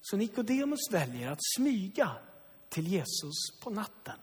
Så 0.00 0.16
Nikodemus 0.16 0.80
väljer 0.90 1.32
att 1.32 1.38
smyga 1.56 2.10
till 2.68 2.86
Jesus 2.88 3.60
på 3.62 3.70
natten 3.70 4.14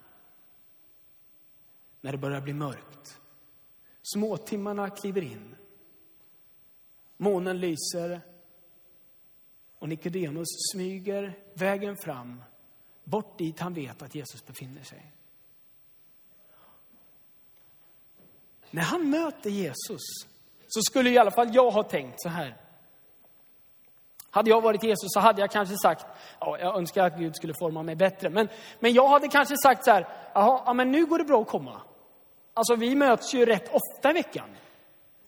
när 2.05 2.11
det 2.11 2.17
börjar 2.17 2.41
bli 2.41 2.53
mörkt. 2.53 3.19
Småtimmarna 4.01 4.89
kliver 4.89 5.21
in. 5.21 5.55
Månen 7.17 7.59
lyser 7.59 8.21
och 9.79 9.89
Nikodemus 9.89 10.47
smyger 10.73 11.39
vägen 11.53 11.97
fram 11.97 12.43
bort 13.03 13.37
dit 13.37 13.59
han 13.59 13.73
vet 13.73 14.01
att 14.01 14.15
Jesus 14.15 14.45
befinner 14.45 14.83
sig. 14.83 15.13
När 18.71 18.83
han 18.83 19.09
möter 19.09 19.49
Jesus 19.49 20.01
så 20.67 20.81
skulle 20.81 21.09
i 21.09 21.17
alla 21.17 21.31
fall 21.31 21.55
jag 21.55 21.71
ha 21.71 21.83
tänkt 21.83 22.21
så 22.21 22.29
här. 22.29 22.57
Hade 24.29 24.49
jag 24.49 24.61
varit 24.61 24.83
Jesus 24.83 25.13
så 25.13 25.19
hade 25.19 25.41
jag 25.41 25.51
kanske 25.51 25.75
sagt, 25.77 26.05
ja, 26.39 26.59
jag 26.59 26.77
önskar 26.77 27.07
att 27.07 27.17
Gud 27.17 27.35
skulle 27.35 27.53
forma 27.53 27.83
mig 27.83 27.95
bättre. 27.95 28.29
Men, 28.29 28.47
men 28.79 28.93
jag 28.93 29.07
hade 29.07 29.27
kanske 29.27 29.57
sagt 29.57 29.85
så 29.85 29.91
här, 29.91 30.07
jaha, 30.33 30.63
ja, 30.65 30.73
men 30.73 30.91
nu 30.91 31.05
går 31.05 31.17
det 31.17 31.25
bra 31.25 31.41
att 31.41 31.47
komma. 31.47 31.81
Alltså 32.57 32.75
vi 32.75 32.95
möts 32.95 33.33
ju 33.33 33.45
rätt 33.45 33.69
ofta 33.73 34.09
i 34.09 34.13
veckan. 34.13 34.49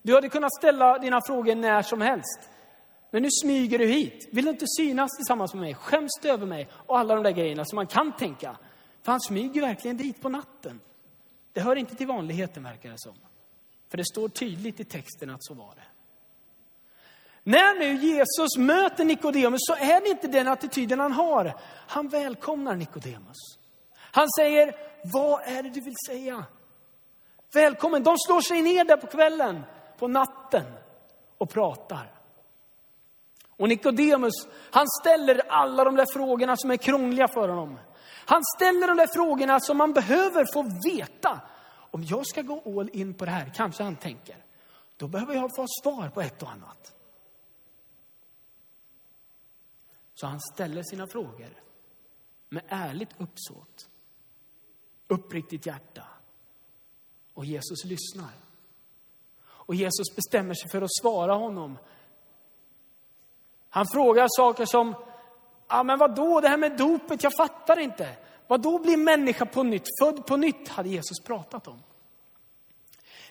Du 0.01 0.15
hade 0.15 0.29
kunnat 0.29 0.55
ställa 0.55 0.99
dina 0.99 1.21
frågor 1.21 1.55
när 1.55 1.81
som 1.81 2.01
helst. 2.01 2.49
Men 3.11 3.21
nu 3.21 3.29
smyger 3.31 3.79
du 3.79 3.85
hit. 3.85 4.29
Vill 4.31 4.45
du 4.45 4.51
inte 4.51 4.65
synas 4.77 5.17
tillsammans 5.17 5.53
med 5.53 5.61
mig? 5.61 5.73
Skäms 5.73 6.11
du 6.21 6.29
över 6.29 6.45
mig? 6.45 6.67
Och 6.71 6.99
alla 6.99 7.15
de 7.15 7.23
där 7.23 7.31
grejerna 7.31 7.65
som 7.65 7.75
man 7.75 7.87
kan 7.87 8.11
tänka. 8.11 8.57
För 9.03 9.11
han 9.11 9.21
smyger 9.21 9.61
verkligen 9.61 9.97
dit 9.97 10.21
på 10.21 10.29
natten. 10.29 10.79
Det 11.53 11.61
hör 11.61 11.75
inte 11.75 11.95
till 11.95 12.07
vanligheten 12.07 12.63
verkar 12.63 12.89
det 12.89 12.99
som. 12.99 13.15
För 13.89 13.97
det 13.97 14.05
står 14.05 14.29
tydligt 14.29 14.79
i 14.79 14.83
texten 14.83 15.29
att 15.29 15.43
så 15.43 15.53
var 15.53 15.75
det. 15.75 15.83
När 17.43 17.79
nu 17.79 17.93
Jesus 17.93 18.57
möter 18.57 19.05
Nikodemus 19.05 19.61
så 19.61 19.73
är 19.73 20.01
det 20.01 20.09
inte 20.09 20.27
den 20.27 20.47
attityden 20.47 20.99
han 20.99 21.11
har. 21.11 21.53
Han 21.87 22.07
välkomnar 22.07 22.75
Nikodemus. 22.75 23.37
Han 23.95 24.27
säger, 24.37 24.75
vad 25.13 25.41
är 25.41 25.63
det 25.63 25.69
du 25.69 25.81
vill 25.81 25.95
säga? 26.07 26.45
Välkommen. 27.53 28.03
De 28.03 28.17
slår 28.17 28.41
sig 28.41 28.61
ner 28.61 28.85
där 28.85 28.97
på 28.97 29.07
kvällen, 29.07 29.63
på 29.97 30.07
natten 30.07 30.65
och 31.37 31.49
pratar. 31.49 32.13
Och 33.49 33.69
Nikodemus, 33.69 34.47
han 34.71 34.85
ställer 35.01 35.41
alla 35.49 35.83
de 35.83 35.95
där 35.95 36.13
frågorna 36.13 36.57
som 36.57 36.71
är 36.71 36.77
krångliga 36.77 37.27
för 37.27 37.49
honom. 37.49 37.79
Han 38.25 38.41
ställer 38.55 38.87
de 38.87 38.97
där 38.97 39.07
frågorna 39.13 39.59
som 39.59 39.77
man 39.77 39.93
behöver 39.93 40.45
få 40.53 40.65
veta. 40.89 41.41
Om 41.91 42.03
jag 42.03 42.27
ska 42.27 42.41
gå 42.41 42.79
all 42.79 42.89
in 42.93 43.13
på 43.13 43.25
det 43.25 43.31
här, 43.31 43.51
kanske 43.55 43.83
han 43.83 43.95
tänker, 43.95 44.45
då 44.97 45.07
behöver 45.07 45.33
jag 45.33 45.55
få 45.55 45.65
svar 45.83 46.09
på 46.09 46.21
ett 46.21 46.43
och 46.43 46.51
annat. 46.51 46.93
Så 50.13 50.27
han 50.27 50.39
ställer 50.39 50.83
sina 50.83 51.07
frågor 51.07 51.49
med 52.49 52.63
ärligt 52.67 53.09
uppsåt, 53.17 53.89
uppriktigt 55.07 55.65
hjärta. 55.65 56.03
Och 57.37 57.45
Jesus 57.45 57.85
lyssnar. 57.85 58.29
Och 59.45 59.75
Jesus 59.75 60.15
bestämmer 60.15 60.53
sig 60.53 60.69
för 60.69 60.81
att 60.81 60.95
svara 61.01 61.33
honom. 61.33 61.77
Han 63.69 63.85
frågar 63.93 64.27
saker 64.29 64.65
som, 64.65 64.95
ja 65.67 65.83
men 65.83 65.99
vadå 65.99 66.41
det 66.41 66.47
här 66.47 66.57
med 66.57 66.77
dopet, 66.77 67.23
jag 67.23 67.33
fattar 67.37 67.79
inte. 67.79 68.15
Vad 68.47 68.61
då 68.61 68.79
blir 68.79 68.97
människa 68.97 69.45
på 69.45 69.63
nytt, 69.63 69.83
född 70.01 70.25
på 70.25 70.37
nytt, 70.37 70.67
hade 70.67 70.89
Jesus 70.89 71.19
pratat 71.23 71.67
om. 71.67 71.83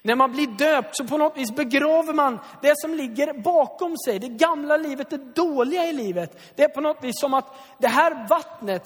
När 0.03 0.15
man 0.15 0.33
blir 0.33 0.47
döpt 0.47 0.97
så 0.97 1.05
på 1.05 1.19
något 1.19 1.37
vis 1.37 1.51
begraver 1.51 2.15
man 2.15 2.39
det 2.63 2.75
som 2.77 2.95
ligger 2.95 3.43
bakom 3.43 3.97
sig. 3.99 4.19
Det 4.19 4.29
gamla 4.29 4.77
livet, 4.77 5.11
det 5.11 5.35
dåliga 5.35 5.89
i 5.89 5.93
livet. 5.93 6.39
Det 6.57 6.63
är 6.63 6.69
på 6.69 6.81
något 6.81 7.05
vis 7.05 7.21
som 7.21 7.35
att 7.35 7.55
det 7.79 7.89
här 7.89 8.29
vattnet 8.29 8.83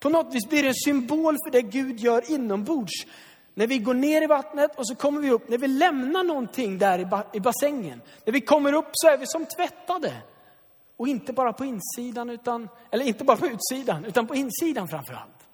på 0.00 0.08
något 0.08 0.34
vis 0.34 0.48
blir 0.48 0.64
en 0.64 0.74
symbol 0.74 1.36
för 1.44 1.50
det 1.50 1.62
Gud 1.62 2.00
gör 2.00 2.30
inombords. 2.30 3.06
När 3.54 3.66
vi 3.66 3.78
går 3.78 3.94
ner 3.94 4.22
i 4.22 4.26
vattnet 4.26 4.78
och 4.78 4.86
så 4.86 4.94
kommer 4.94 5.20
vi 5.20 5.30
upp, 5.30 5.48
när 5.48 5.58
vi 5.58 5.68
lämnar 5.68 6.24
någonting 6.24 6.78
där 6.78 6.98
i 7.32 7.40
bassängen. 7.40 8.02
När 8.24 8.32
vi 8.32 8.40
kommer 8.40 8.72
upp 8.72 8.90
så 8.92 9.08
är 9.08 9.18
vi 9.18 9.26
som 9.26 9.46
tvättade. 9.46 10.22
Och 10.96 11.08
inte 11.08 11.32
bara 11.32 11.52
på 11.52 11.64
insidan, 11.64 12.30
utan, 12.30 12.68
eller 12.90 13.04
inte 13.04 13.24
bara 13.24 13.36
på 13.36 13.46
utsidan, 13.46 14.04
utan 14.04 14.26
på 14.26 14.34
insidan 14.34 14.88
framför 14.88 15.14
allt. 15.14 15.48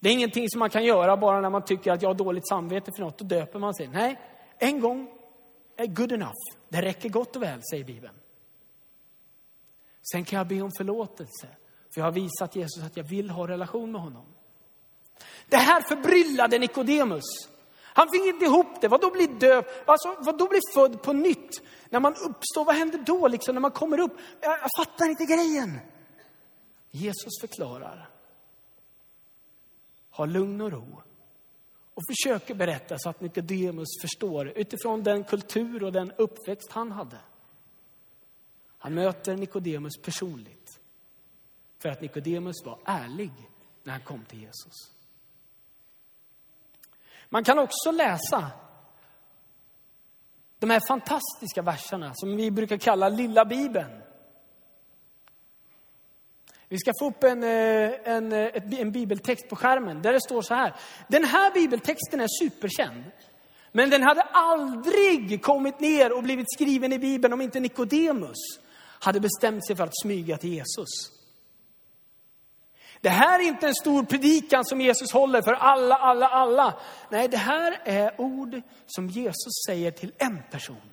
Det 0.00 0.08
är 0.08 0.12
ingenting 0.12 0.50
som 0.50 0.58
man 0.58 0.70
kan 0.70 0.84
göra 0.84 1.16
bara 1.16 1.40
när 1.40 1.50
man 1.50 1.64
tycker 1.64 1.92
att 1.92 2.02
jag 2.02 2.08
har 2.08 2.14
dåligt 2.14 2.48
samvete 2.48 2.92
för 2.96 3.02
något, 3.02 3.18
då 3.18 3.24
döper 3.24 3.58
man 3.58 3.74
sig. 3.74 3.88
Nej, 3.88 4.20
en 4.58 4.80
gång 4.80 5.08
är 5.76 5.86
good 5.86 6.12
enough. 6.12 6.32
Det 6.68 6.82
räcker 6.82 7.08
gott 7.08 7.36
och 7.36 7.42
väl, 7.42 7.60
säger 7.70 7.84
Bibeln. 7.84 8.14
Sen 10.12 10.24
kan 10.24 10.36
jag 10.36 10.46
be 10.46 10.62
om 10.62 10.70
förlåtelse, 10.76 11.48
för 11.94 12.00
jag 12.00 12.04
har 12.04 12.12
visat 12.12 12.56
Jesus 12.56 12.84
att 12.84 12.96
jag 12.96 13.04
vill 13.04 13.30
ha 13.30 13.48
relation 13.48 13.92
med 13.92 14.00
honom. 14.00 14.26
Det 15.48 15.56
här 15.56 15.80
förbryllade 15.80 16.58
Nikodemus. 16.58 17.24
Han 17.82 18.10
fick 18.10 18.26
inte 18.26 18.44
ihop 18.44 18.80
det. 18.80 18.88
Vad 18.88 19.00
då 19.00 19.10
bli 19.10 19.26
döpt? 19.26 19.88
Alltså, 19.88 20.16
vad 20.18 20.38
då 20.38 20.48
blir 20.48 20.74
född 20.74 21.02
på 21.02 21.12
nytt? 21.12 21.62
När 21.90 22.00
man 22.00 22.14
uppstår, 22.14 22.64
vad 22.64 22.74
händer 22.74 22.98
då 22.98 23.28
liksom 23.28 23.54
när 23.54 23.60
man 23.60 23.70
kommer 23.70 24.00
upp? 24.00 24.12
Jag, 24.40 24.50
jag 24.50 24.70
fattar 24.76 25.08
inte 25.08 25.24
grejen. 25.24 25.78
Jesus 26.90 27.40
förklarar. 27.40 28.08
Ha 30.10 30.24
lugn 30.24 30.60
och 30.60 30.72
ro. 30.72 31.02
Och 31.94 32.02
försöker 32.08 32.54
berätta 32.54 32.98
så 32.98 33.10
att 33.10 33.20
Nikodemus 33.20 33.88
förstår 34.00 34.48
utifrån 34.48 35.02
den 35.02 35.24
kultur 35.24 35.84
och 35.84 35.92
den 35.92 36.12
uppväxt 36.12 36.70
han 36.70 36.92
hade. 36.92 37.18
Han 38.78 38.94
möter 38.94 39.36
Nikodemus 39.36 39.96
personligt. 40.02 40.80
För 41.78 41.88
att 41.88 42.00
Nikodemus 42.00 42.56
var 42.64 42.78
ärlig 42.84 43.32
när 43.82 43.92
han 43.92 44.02
kom 44.02 44.24
till 44.24 44.40
Jesus. 44.40 44.95
Man 47.28 47.44
kan 47.44 47.58
också 47.58 47.90
läsa 47.90 48.50
de 50.58 50.70
här 50.70 50.80
fantastiska 50.88 51.62
verserna 51.62 52.12
som 52.14 52.36
vi 52.36 52.50
brukar 52.50 52.76
kalla 52.76 53.08
lilla 53.08 53.44
bibeln. 53.44 54.02
Vi 56.68 56.78
ska 56.78 56.92
få 57.00 57.08
upp 57.08 57.24
en, 57.24 57.42
eh, 57.42 57.90
en, 58.04 58.32
eh, 58.32 58.80
en 58.80 58.92
bibeltext 58.92 59.48
på 59.48 59.56
skärmen 59.56 60.02
där 60.02 60.12
det 60.12 60.20
står 60.20 60.42
så 60.42 60.54
här. 60.54 60.74
Den 61.08 61.24
här 61.24 61.52
bibeltexten 61.54 62.20
är 62.20 62.28
superkänd. 62.44 63.04
Men 63.72 63.90
den 63.90 64.02
hade 64.02 64.22
aldrig 64.22 65.42
kommit 65.42 65.80
ner 65.80 66.12
och 66.12 66.22
blivit 66.22 66.52
skriven 66.52 66.92
i 66.92 66.98
Bibeln 66.98 67.32
om 67.32 67.40
inte 67.40 67.60
Nikodemus 67.60 68.38
hade 69.00 69.20
bestämt 69.20 69.66
sig 69.66 69.76
för 69.76 69.84
att 69.84 70.00
smyga 70.02 70.36
till 70.36 70.52
Jesus. 70.52 71.15
Det 73.06 73.10
här 73.10 73.40
är 73.40 73.44
inte 73.44 73.66
en 73.66 73.74
stor 73.74 74.02
predikan 74.02 74.64
som 74.64 74.80
Jesus 74.80 75.12
håller 75.12 75.42
för 75.42 75.52
alla, 75.52 75.94
alla, 75.94 76.28
alla. 76.28 76.74
Nej, 77.10 77.28
det 77.28 77.36
här 77.36 77.80
är 77.84 78.20
ord 78.20 78.62
som 78.86 79.08
Jesus 79.08 79.52
säger 79.66 79.90
till 79.90 80.12
en 80.18 80.42
person. 80.50 80.90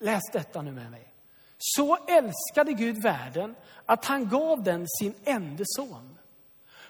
Läs 0.00 0.22
detta 0.32 0.62
nu 0.62 0.72
med 0.72 0.90
mig. 0.90 1.12
Så 1.58 1.96
älskade 1.96 2.72
Gud 2.72 3.02
världen 3.02 3.54
att 3.86 4.04
han 4.04 4.28
gav 4.28 4.62
den 4.62 4.86
sin 5.00 5.14
enda 5.24 5.64
son. 5.66 6.18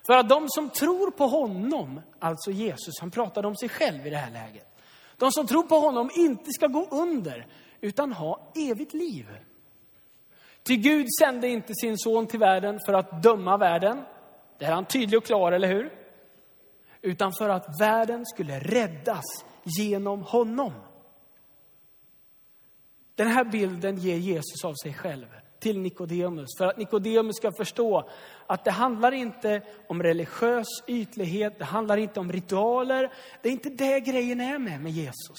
För 0.07 0.17
att 0.17 0.29
de 0.29 0.49
som 0.49 0.71
tror 0.71 1.11
på 1.11 1.27
honom, 1.27 2.01
alltså 2.19 2.51
Jesus, 2.51 3.01
han 3.01 3.11
pratade 3.11 3.49
om 3.49 3.57
sig 3.57 3.69
själv 3.69 4.07
i 4.07 4.11
det 4.11 4.17
här 4.17 4.31
läget. 4.31 4.79
De 5.17 5.33
som 5.33 5.47
tror 5.47 5.63
på 5.63 5.79
honom 5.79 6.11
inte 6.15 6.51
ska 6.51 6.67
gå 6.67 6.89
under, 6.91 7.47
utan 7.81 8.13
ha 8.13 8.53
evigt 8.55 8.95
liv. 8.95 9.27
Ty 10.62 10.77
Gud 10.77 11.07
sände 11.21 11.49
inte 11.49 11.75
sin 11.75 11.99
son 11.99 12.27
till 12.27 12.38
världen 12.38 12.79
för 12.87 12.92
att 12.92 13.23
döma 13.23 13.57
världen. 13.57 14.05
Det 14.59 14.64
är 14.64 14.73
han 14.73 14.85
tydlig 14.85 15.18
och 15.18 15.25
klar, 15.25 15.53
eller 15.53 15.68
hur? 15.68 15.92
Utan 17.03 17.33
för 17.33 17.49
att 17.49 17.81
världen 17.81 18.27
skulle 18.27 18.59
räddas 18.59 19.25
genom 19.79 20.23
honom. 20.23 20.73
Den 23.14 23.29
här 23.29 23.44
bilden 23.44 23.97
ger 23.97 24.16
Jesus 24.16 24.64
av 24.64 24.75
sig 24.83 24.94
själv 24.94 25.27
till 25.59 25.79
Nikodemus 25.79 26.49
för 26.59 26.66
att 26.66 26.77
Nikodemus 26.77 27.37
ska 27.37 27.53
förstå 27.53 28.09
att 28.47 28.64
det 28.64 28.71
handlar 28.71 29.12
inte 29.12 29.62
om 29.87 30.03
religiös 30.03 30.66
ytlighet, 30.87 31.59
det 31.59 31.64
handlar 31.64 31.97
inte 31.97 32.21
om 32.21 32.33
ritualer. 32.33 33.12
Det 33.42 33.49
är 33.49 33.53
inte 33.53 33.68
det 33.68 34.01
grejen 34.01 34.40
är 34.40 34.59
med, 34.59 34.81
med 34.81 34.92
Jesus. 34.92 35.38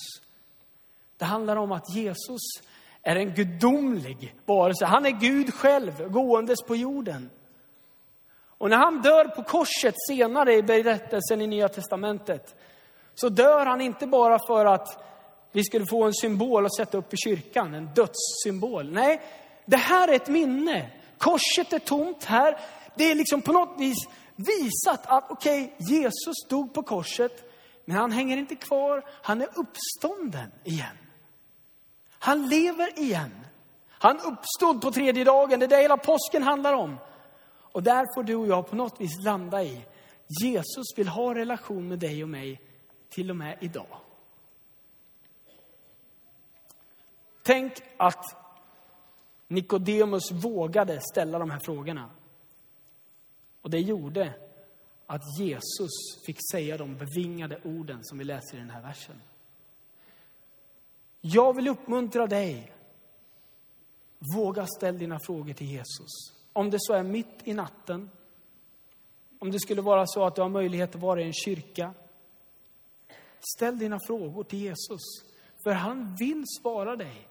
Det 1.18 1.26
handlar 1.26 1.56
om 1.56 1.72
att 1.72 1.96
Jesus 1.96 2.42
är 3.10 3.16
en 3.16 3.34
gudomlig 3.34 4.36
varelse. 4.46 4.86
Han 4.86 5.06
är 5.06 5.12
Gud 5.12 5.54
själv 5.54 6.10
gåendes 6.12 6.62
på 6.68 6.76
jorden. 6.76 7.30
Och 8.58 8.70
när 8.70 8.78
han 8.78 9.02
dör 9.02 9.26
på 9.26 9.44
korset 9.44 9.96
senare 10.08 10.54
i 10.54 10.64
berättelsen 10.64 11.42
i 11.42 11.48
Nya 11.48 11.70
Testamentet 11.70 12.56
så 13.16 13.30
dör 13.30 13.66
han 13.66 13.82
inte 13.82 14.08
bara 14.08 14.40
för 14.48 14.66
att 14.66 15.04
vi 15.52 15.64
skulle 15.64 15.86
få 15.86 16.04
en 16.04 16.14
symbol 16.14 16.66
att 16.66 16.76
sätta 16.76 16.98
upp 16.98 17.14
i 17.14 17.18
kyrkan, 17.18 17.74
en 17.74 17.90
dödssymbol. 17.96 18.92
Nej, 18.92 19.22
det 19.66 19.78
här 19.78 20.08
är 20.08 20.14
ett 20.14 20.28
minne. 20.28 20.92
Korset 21.18 21.74
är 21.74 21.80
tomt 21.80 22.24
här. 22.24 22.60
Det 22.96 23.12
är 23.12 23.16
liksom 23.16 23.42
på 23.42 23.52
något 23.52 23.80
vis 23.80 23.98
visat 24.36 25.02
att 25.06 25.32
okej, 25.32 25.64
okay, 25.64 25.98
Jesus 25.98 26.48
dog 26.50 26.74
på 26.74 26.84
korset, 26.84 27.54
men 27.86 27.98
han 27.98 28.12
hänger 28.12 28.38
inte 28.38 28.56
kvar. 28.56 29.04
Han 29.22 29.42
är 29.42 29.48
uppstånden 29.56 30.52
igen. 30.64 30.98
Han 32.20 32.50
lever 32.50 33.00
igen. 33.00 33.46
Han 33.90 34.20
uppstod 34.20 34.82
på 34.82 34.92
tredje 34.92 35.24
dagen. 35.24 35.60
Det 35.60 35.66
är 35.66 35.70
det 35.70 35.82
hela 35.82 35.98
påsken 35.98 36.44
handlar 36.44 36.74
om. 36.74 36.98
Och 37.72 37.84
där 37.84 38.16
får 38.16 38.24
du 38.24 38.36
och 38.36 38.48
jag 38.48 38.70
på 38.70 38.76
något 38.76 39.02
vis 39.02 39.24
landa 39.26 39.64
i. 39.64 39.86
Jesus 40.44 40.86
vill 40.96 41.08
ha 41.08 41.36
relation 41.36 41.88
med 41.88 42.00
dig 42.00 42.24
och 42.24 42.30
mig 42.30 42.62
till 43.10 43.30
och 43.30 43.36
med 43.36 43.58
idag. 43.62 43.98
Tänk 47.44 47.74
att 47.98 48.26
Nikodemus 49.48 50.32
vågade 50.32 51.02
ställa 51.02 51.40
de 51.40 51.50
här 51.50 51.60
frågorna. 51.60 52.10
Och 53.62 53.70
det 53.70 53.80
gjorde 53.80 54.34
att 55.08 55.40
Jesus 55.40 55.92
fick 56.26 56.38
säga 56.52 56.78
de 56.78 56.98
bevingade 56.98 57.60
orden 57.64 58.00
som 58.04 58.18
vi 58.18 58.24
läser 58.24 58.58
i 58.58 58.60
den 58.60 58.70
här 58.70 58.82
versen. 58.82 59.22
Jag 61.22 61.56
vill 61.56 61.68
uppmuntra 61.68 62.28
dig. 62.28 62.72
Våga 64.36 64.68
ställa 64.68 64.98
dina 64.98 65.20
frågor 65.20 65.54
till 65.54 65.68
Jesus. 65.68 66.34
Om 66.54 66.70
det 66.70 66.78
så 66.80 66.94
är 66.94 67.04
mitt 67.04 67.42
i 67.44 67.54
natten, 67.54 68.10
om 69.40 69.52
det 69.52 69.60
skulle 69.60 69.82
vara 69.82 70.08
så 70.08 70.26
att 70.26 70.36
du 70.36 70.42
har 70.42 70.50
möjlighet 70.50 70.96
att 70.96 71.02
vara 71.02 71.22
i 71.22 71.24
en 71.24 71.34
kyrka. 71.34 71.94
Ställ 73.56 73.80
dina 73.80 74.00
frågor 74.08 74.44
till 74.44 74.60
Jesus, 74.60 75.02
för 75.64 75.72
han 75.72 76.16
vill 76.16 76.44
svara 76.62 76.96
dig. 76.96 77.28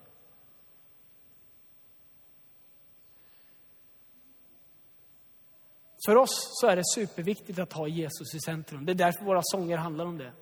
För 6.06 6.16
oss 6.16 6.50
så 6.60 6.66
är 6.66 6.76
det 6.76 6.82
superviktigt 6.94 7.58
att 7.58 7.72
ha 7.72 7.88
Jesus 7.88 8.34
i 8.34 8.40
centrum. 8.40 8.86
Det 8.86 8.92
är 8.92 8.94
därför 8.94 9.24
våra 9.24 9.40
sånger 9.44 9.76
handlar 9.76 10.04
om 10.06 10.18
det. 10.18 10.32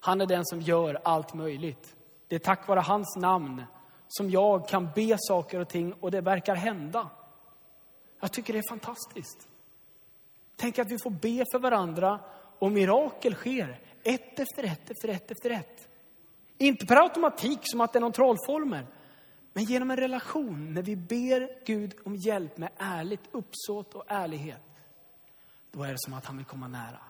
Han 0.00 0.20
är 0.20 0.26
den 0.26 0.46
som 0.46 0.60
gör 0.60 1.00
allt 1.04 1.34
möjligt. 1.34 1.96
Det 2.28 2.34
är 2.34 2.38
tack 2.38 2.68
vare 2.68 2.80
hans 2.80 3.16
namn 3.16 3.64
som 4.08 4.30
jag 4.30 4.68
kan 4.68 4.90
be 4.94 5.16
saker 5.18 5.60
och 5.60 5.68
ting 5.68 5.92
och 5.92 6.10
det 6.10 6.20
verkar 6.20 6.54
hända. 6.54 7.10
Jag 8.20 8.32
tycker 8.32 8.52
det 8.52 8.58
är 8.58 8.68
fantastiskt. 8.68 9.48
Tänk 10.56 10.78
att 10.78 10.90
vi 10.90 10.98
får 10.98 11.10
be 11.10 11.44
för 11.52 11.58
varandra 11.58 12.20
och 12.58 12.72
mirakel 12.72 13.34
sker. 13.34 13.80
Ett 14.02 14.38
efter 14.38 14.64
ett, 14.64 14.90
efter 14.90 15.08
ett, 15.08 15.30
efter 15.30 15.50
ett. 15.50 15.88
Inte 16.58 16.86
per 16.86 16.96
automatik 16.96 17.58
som 17.62 17.80
att 17.80 17.92
det 17.92 17.98
är 17.98 18.00
någon 18.00 18.12
trollformel. 18.12 18.86
Men 19.52 19.64
genom 19.64 19.90
en 19.90 19.96
relation, 19.96 20.74
när 20.74 20.82
vi 20.82 20.96
ber 20.96 21.64
Gud 21.66 21.94
om 22.04 22.16
hjälp 22.16 22.58
med 22.58 22.70
ärligt 22.76 23.28
uppsåt 23.30 23.94
och 23.94 24.04
ärlighet. 24.06 24.62
Då 25.72 25.82
är 25.82 25.92
det 25.92 25.98
som 25.98 26.14
att 26.14 26.24
han 26.24 26.36
vill 26.36 26.46
komma 26.46 26.68
nära. 26.68 27.00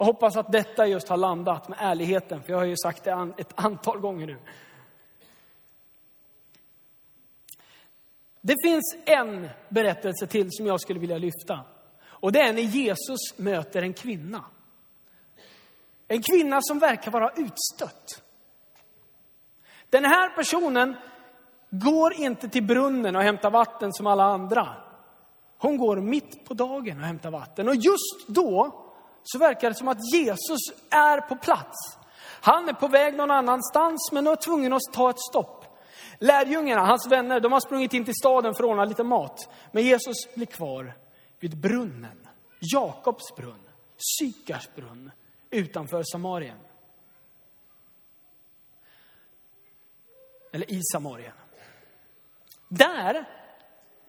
Jag 0.00 0.04
hoppas 0.04 0.36
att 0.36 0.52
detta 0.52 0.86
just 0.86 1.08
har 1.08 1.16
landat 1.16 1.68
med 1.68 1.78
ärligheten, 1.80 2.42
för 2.42 2.52
jag 2.52 2.58
har 2.58 2.64
ju 2.64 2.76
sagt 2.76 3.04
det 3.04 3.32
ett 3.38 3.52
antal 3.54 4.00
gånger 4.00 4.26
nu. 4.26 4.38
Det 8.40 8.54
finns 8.64 8.96
en 9.04 9.48
berättelse 9.68 10.26
till 10.26 10.48
som 10.50 10.66
jag 10.66 10.80
skulle 10.80 11.00
vilja 11.00 11.18
lyfta. 11.18 11.60
Och 12.02 12.32
det 12.32 12.40
är 12.40 12.52
när 12.52 12.62
Jesus 12.62 13.18
möter 13.36 13.82
en 13.82 13.94
kvinna. 13.94 14.44
En 16.08 16.22
kvinna 16.22 16.58
som 16.62 16.78
verkar 16.78 17.10
vara 17.10 17.32
utstött. 17.36 18.22
Den 19.90 20.04
här 20.04 20.28
personen 20.28 20.96
går 21.70 22.12
inte 22.12 22.48
till 22.48 22.62
brunnen 22.62 23.16
och 23.16 23.22
hämtar 23.22 23.50
vatten 23.50 23.92
som 23.92 24.06
alla 24.06 24.24
andra. 24.24 24.68
Hon 25.58 25.76
går 25.76 25.96
mitt 25.96 26.44
på 26.44 26.54
dagen 26.54 26.98
och 26.98 27.06
hämtar 27.06 27.30
vatten. 27.30 27.68
Och 27.68 27.74
just 27.74 28.28
då 28.28 28.86
så 29.22 29.38
verkar 29.38 29.68
det 29.68 29.74
som 29.74 29.88
att 29.88 30.12
Jesus 30.14 30.60
är 30.90 31.20
på 31.20 31.36
plats. 31.36 31.98
Han 32.40 32.68
är 32.68 32.72
på 32.72 32.88
väg 32.88 33.16
någon 33.16 33.30
annanstans, 33.30 34.12
men 34.12 34.24
nu 34.24 34.30
är 34.30 34.36
tvungen 34.36 34.72
att 34.72 34.80
ta 34.92 35.10
ett 35.10 35.20
stopp. 35.20 35.60
Lärjungarna, 36.18 36.86
hans 36.86 37.06
vänner, 37.06 37.40
de 37.40 37.52
har 37.52 37.60
sprungit 37.60 37.94
in 37.94 38.04
till 38.04 38.14
staden 38.14 38.54
för 38.54 38.64
att 38.64 38.70
ordna 38.70 38.84
lite 38.84 39.04
mat. 39.04 39.48
Men 39.72 39.84
Jesus 39.84 40.34
blir 40.34 40.46
kvar 40.46 40.96
vid 41.40 41.56
brunnen, 41.56 42.28
Jakobs 42.60 43.36
brunn, 43.36 43.68
Sykars 44.18 44.74
brunn, 44.74 45.10
utanför 45.50 46.02
Samarien. 46.02 46.58
Eller 50.52 50.70
i 50.72 50.80
Samarien. 50.92 51.32
Där 52.68 53.28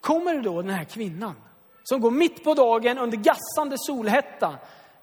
kommer 0.02 0.41
då 0.41 0.62
den 0.62 0.71
här 0.71 0.84
kvinnan 0.84 1.36
som 1.84 2.02
går 2.02 2.12
mitt 2.12 2.43
på 2.43 2.54
dagen 2.54 2.97
under 2.97 3.17
gassande 3.17 3.76
solhetta. 3.80 4.58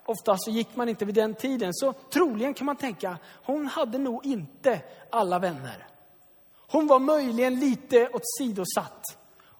Ofta 0.08 0.36
så 0.38 0.50
gick 0.50 0.76
man 0.76 0.88
inte 0.88 1.04
vid 1.04 1.14
den 1.14 1.34
tiden, 1.34 1.74
så 1.74 1.92
troligen 1.92 2.54
kan 2.54 2.66
man 2.66 2.76
tänka, 2.76 3.18
hon 3.44 3.66
hade 3.66 3.98
nog 3.98 4.26
inte 4.26 4.80
alla 5.10 5.38
vänner. 5.38 5.86
Hon 6.70 6.86
var 6.86 6.98
möjligen 6.98 7.60
lite 7.60 8.08
åsidosatt 8.12 9.02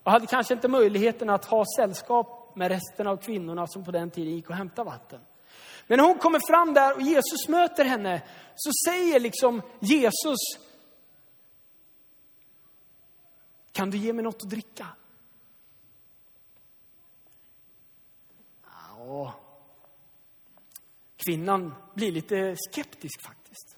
och 0.03 0.13
hade 0.13 0.27
kanske 0.27 0.55
inte 0.55 0.69
möjligheten 0.69 1.31
att 1.31 1.45
ha 1.45 1.65
sällskap 1.79 2.53
med 2.57 2.69
resten 2.69 3.07
av 3.07 3.17
kvinnorna 3.17 3.67
som 3.67 3.85
på 3.85 3.91
den 3.91 4.11
tiden 4.11 4.35
gick 4.35 4.51
och 4.51 4.57
hämtade 4.57 4.91
vatten. 4.91 5.21
Men 5.87 5.99
när 5.99 6.05
hon 6.05 6.19
kommer 6.19 6.41
fram 6.49 6.75
där 6.75 6.95
och 6.95 7.03
Jesus 7.03 7.49
möter 7.49 7.85
henne 7.85 8.23
så 8.55 8.71
säger 8.91 9.21
liksom 9.21 9.63
Jesus 9.81 10.39
Kan 13.73 13.91
du 13.91 13.99
ge 13.99 14.13
mig 14.13 14.25
något 14.25 14.43
att 14.43 14.51
dricka? 14.51 14.87
Ja. 18.99 19.35
Kvinnan 21.29 21.75
blir 21.95 22.13
lite 22.13 22.57
skeptisk 22.57 23.21
faktiskt. 23.21 23.77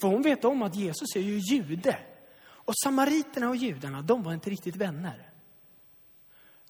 För 0.00 0.08
hon 0.08 0.22
vet 0.22 0.44
om 0.44 0.62
att 0.62 0.74
Jesus 0.74 1.16
är 1.16 1.20
ju 1.20 1.38
jude. 1.38 1.98
Och 2.48 2.74
samariterna 2.84 3.48
och 3.48 3.56
judarna, 3.56 4.02
de 4.02 4.22
var 4.22 4.32
inte 4.32 4.50
riktigt 4.50 4.76
vänner. 4.76 5.30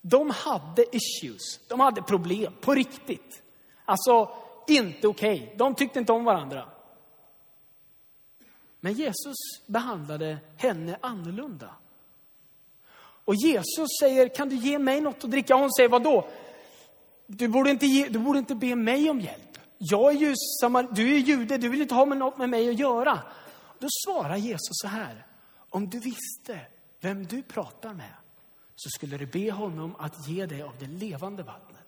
De 0.01 0.31
hade 0.31 0.85
issues, 0.97 1.69
de 1.69 1.81
hade 1.81 2.03
problem 2.03 2.53
på 2.61 2.75
riktigt. 2.75 3.43
Alltså, 3.85 4.31
inte 4.67 5.09
okej. 5.09 5.43
Okay. 5.43 5.57
De 5.57 5.75
tyckte 5.75 5.99
inte 5.99 6.13
om 6.13 6.25
varandra. 6.25 6.69
Men 8.81 8.93
Jesus 8.93 9.37
behandlade 9.67 10.39
henne 10.57 10.99
annorlunda. 11.01 11.75
Och 13.25 13.35
Jesus 13.35 13.89
säger, 14.01 14.29
kan 14.29 14.49
du 14.49 14.57
ge 14.57 14.79
mig 14.79 15.01
något 15.01 15.25
att 15.25 15.31
dricka? 15.31 15.55
hon 15.55 15.73
säger, 15.73 15.89
vad 15.89 16.03
då? 16.03 16.29
Du 17.27 17.49
borde 17.49 17.71
inte, 17.71 17.87
ge, 17.87 18.09
du 18.09 18.19
borde 18.19 18.39
inte 18.39 18.55
be 18.55 18.77
mig 18.77 19.11
om 19.11 19.21
hjälp. 19.21 19.48
Jag 19.79 20.13
är 20.13 20.19
ju 20.19 20.35
samar, 20.61 20.89
du 20.93 21.15
är 21.15 21.19
jude, 21.19 21.59
du 21.59 21.69
vill 21.69 21.83
inte 21.83 21.95
ha 21.95 22.05
med 22.05 22.19
något 22.19 22.39
med 22.39 22.49
mig 22.49 22.69
att 22.69 22.79
göra. 22.79 23.19
Då 23.79 23.89
svarar 24.05 24.37
Jesus 24.37 24.69
så 24.71 24.89
här, 24.89 25.27
om 25.71 25.91
du 25.91 25.99
visste 25.99 26.61
vem 27.01 27.27
du 27.27 27.43
pratar 27.43 27.95
med 27.95 28.15
så 28.77 28.91
skulle 28.91 29.17
du 29.17 29.27
be 29.27 29.53
honom 29.53 29.97
att 29.99 30.29
ge 30.29 30.47
dig 30.47 30.63
av 30.63 30.73
det 30.79 30.87
levande 30.87 31.43
vattnet. 31.43 31.79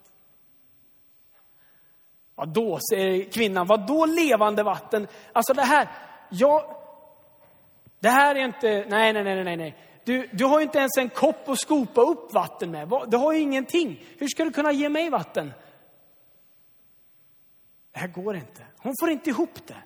Vadå, 2.34 2.78
säger 2.90 3.32
kvinnan, 3.32 3.66
Vadå 3.66 4.06
levande 4.06 4.62
vatten? 4.62 5.06
Alltså 5.32 5.54
det 5.54 5.62
här, 5.62 5.88
jag, 6.30 6.76
det 8.00 8.08
här 8.08 8.34
är 8.34 8.44
inte, 8.44 8.68
nej, 8.88 9.12
nej, 9.12 9.24
nej, 9.24 9.44
nej, 9.44 9.56
nej. 9.56 9.76
Du, 10.04 10.28
du 10.32 10.44
har 10.44 10.58
ju 10.58 10.62
inte 10.62 10.78
ens 10.78 10.96
en 10.96 11.08
kopp 11.08 11.48
att 11.48 11.60
skopa 11.60 12.00
upp 12.00 12.32
vatten 12.32 12.70
med. 12.70 12.88
Du 13.08 13.16
har 13.16 13.32
ju 13.32 13.40
ingenting. 13.40 14.04
Hur 14.18 14.28
ska 14.28 14.44
du 14.44 14.50
kunna 14.50 14.72
ge 14.72 14.88
mig 14.88 15.10
vatten? 15.10 15.52
Det 18.00 18.06
här 18.06 18.12
går 18.12 18.36
inte. 18.36 18.62
Hon 18.78 18.94
får 19.00 19.10
inte 19.10 19.30
ihop 19.30 19.66
det. 19.66 19.82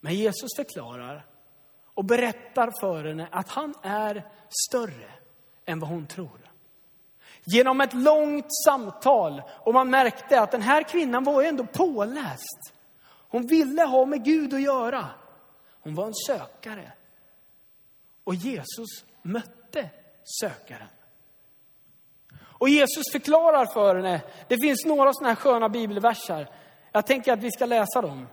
Men 0.00 0.14
Jesus 0.14 0.50
förklarar 0.56 1.26
och 1.94 2.04
berättar 2.04 2.72
för 2.80 3.04
henne 3.04 3.28
att 3.32 3.48
han 3.48 3.74
är 3.82 4.28
större 4.68 5.10
än 5.64 5.80
vad 5.80 5.90
hon 5.90 6.06
tror. 6.06 6.50
Genom 7.44 7.80
ett 7.80 7.94
långt 7.94 8.46
samtal 8.66 9.42
och 9.48 9.74
man 9.74 9.90
märkte 9.90 10.40
att 10.40 10.50
den 10.50 10.62
här 10.62 10.82
kvinnan 10.82 11.24
var 11.24 11.42
ju 11.42 11.48
ändå 11.48 11.66
påläst. 11.66 12.72
Hon 13.08 13.46
ville 13.46 13.82
ha 13.82 14.06
med 14.06 14.24
Gud 14.24 14.54
att 14.54 14.62
göra. 14.62 15.06
Hon 15.80 15.94
var 15.94 16.06
en 16.06 16.14
sökare. 16.14 16.92
Och 18.24 18.34
Jesus 18.34 19.04
mötte 19.22 19.90
sökaren. 20.40 20.88
Och 22.58 22.68
Jesus 22.68 23.04
förklarar 23.12 23.66
för 23.66 23.96
henne, 23.96 24.20
det 24.48 24.58
finns 24.58 24.84
några 24.84 25.12
sådana 25.12 25.28
här 25.28 25.36
sköna 25.36 25.68
bibelversar. 25.68 26.50
Jag 26.92 27.06
tänker 27.06 27.32
att 27.32 27.42
vi 27.42 27.50
ska 27.50 27.66
läsa 27.66 28.02
dem. 28.02 28.26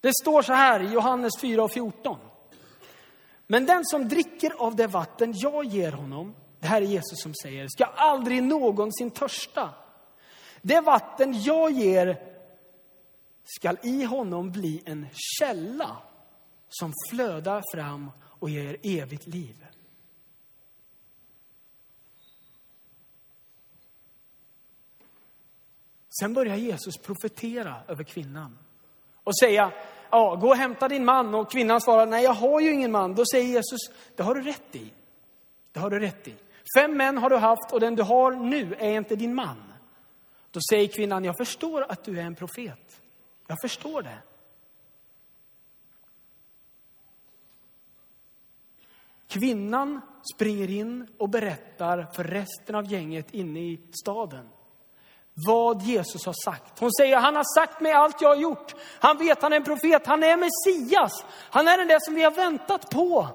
Det 0.00 0.12
står 0.22 0.42
så 0.42 0.52
här 0.52 0.82
i 0.82 0.92
Johannes 0.92 1.32
4 1.40 1.64
och 1.64 1.72
14. 1.72 2.18
Men 3.46 3.66
den 3.66 3.84
som 3.84 4.08
dricker 4.08 4.52
av 4.58 4.76
det 4.76 4.86
vatten 4.86 5.32
jag 5.36 5.64
ger 5.64 5.92
honom, 5.92 6.34
det 6.60 6.66
här 6.66 6.82
är 6.82 6.86
Jesus 6.86 7.22
som 7.22 7.34
säger, 7.34 7.68
ska 7.68 7.84
aldrig 7.84 8.42
någonsin 8.42 9.10
törsta. 9.10 9.70
Det 10.62 10.80
vatten 10.80 11.42
jag 11.42 11.70
ger 11.70 12.32
skall 13.44 13.78
i 13.82 14.04
honom 14.04 14.52
bli 14.52 14.82
en 14.86 15.06
källa 15.12 15.96
som 16.68 16.92
flödar 17.10 17.62
fram 17.74 18.10
och 18.22 18.50
ger 18.50 18.76
evigt 18.82 19.26
liv. 19.26 19.66
Sen 26.20 26.34
börjar 26.34 26.56
Jesus 26.56 26.96
profetera 26.96 27.76
över 27.88 28.04
kvinnan 28.04 28.58
och 29.24 29.38
säga, 29.38 29.72
ja, 30.10 30.34
gå 30.34 30.48
och 30.48 30.56
hämta 30.56 30.88
din 30.88 31.04
man. 31.04 31.34
Och 31.34 31.50
kvinnan 31.50 31.80
svarar, 31.80 32.06
nej, 32.06 32.24
jag 32.24 32.34
har 32.34 32.60
ju 32.60 32.72
ingen 32.72 32.92
man. 32.92 33.14
Då 33.14 33.24
säger 33.32 33.46
Jesus, 33.46 33.80
det 34.16 34.22
har 34.22 34.34
du 34.34 34.42
rätt 34.42 34.76
i. 34.76 34.92
Det 35.72 35.80
har 35.80 35.90
du 35.90 35.98
rätt 35.98 36.28
i. 36.28 36.34
Fem 36.76 36.96
män 36.96 37.18
har 37.18 37.30
du 37.30 37.36
haft 37.36 37.72
och 37.72 37.80
den 37.80 37.96
du 37.96 38.02
har 38.02 38.32
nu 38.32 38.74
är 38.74 38.90
inte 38.90 39.16
din 39.16 39.34
man. 39.34 39.72
Då 40.50 40.60
säger 40.70 40.88
kvinnan, 40.88 41.24
jag 41.24 41.36
förstår 41.36 41.82
att 41.88 42.04
du 42.04 42.20
är 42.20 42.24
en 42.24 42.34
profet. 42.34 43.00
Jag 43.46 43.58
förstår 43.62 44.02
det. 44.02 44.18
Kvinnan 49.28 50.00
springer 50.34 50.70
in 50.70 51.06
och 51.18 51.28
berättar 51.28 52.06
för 52.14 52.24
resten 52.24 52.74
av 52.74 52.92
gänget 52.92 53.34
inne 53.34 53.60
i 53.60 53.80
staden 54.02 54.48
vad 55.34 55.82
Jesus 55.82 56.26
har 56.26 56.34
sagt. 56.44 56.78
Hon 56.78 56.92
säger, 56.92 57.16
han 57.16 57.36
har 57.36 57.60
sagt 57.60 57.80
mig 57.80 57.92
allt 57.92 58.20
jag 58.20 58.28
har 58.28 58.36
gjort. 58.36 58.74
Han 58.98 59.18
vet, 59.18 59.42
han 59.42 59.52
är 59.52 59.56
en 59.56 59.64
profet, 59.64 60.06
han 60.06 60.22
är 60.22 60.36
Messias. 60.36 61.24
Han 61.50 61.68
är 61.68 61.78
den 61.78 61.88
där 61.88 61.98
som 62.00 62.14
vi 62.14 62.22
har 62.22 62.30
väntat 62.30 62.90
på. 62.90 63.28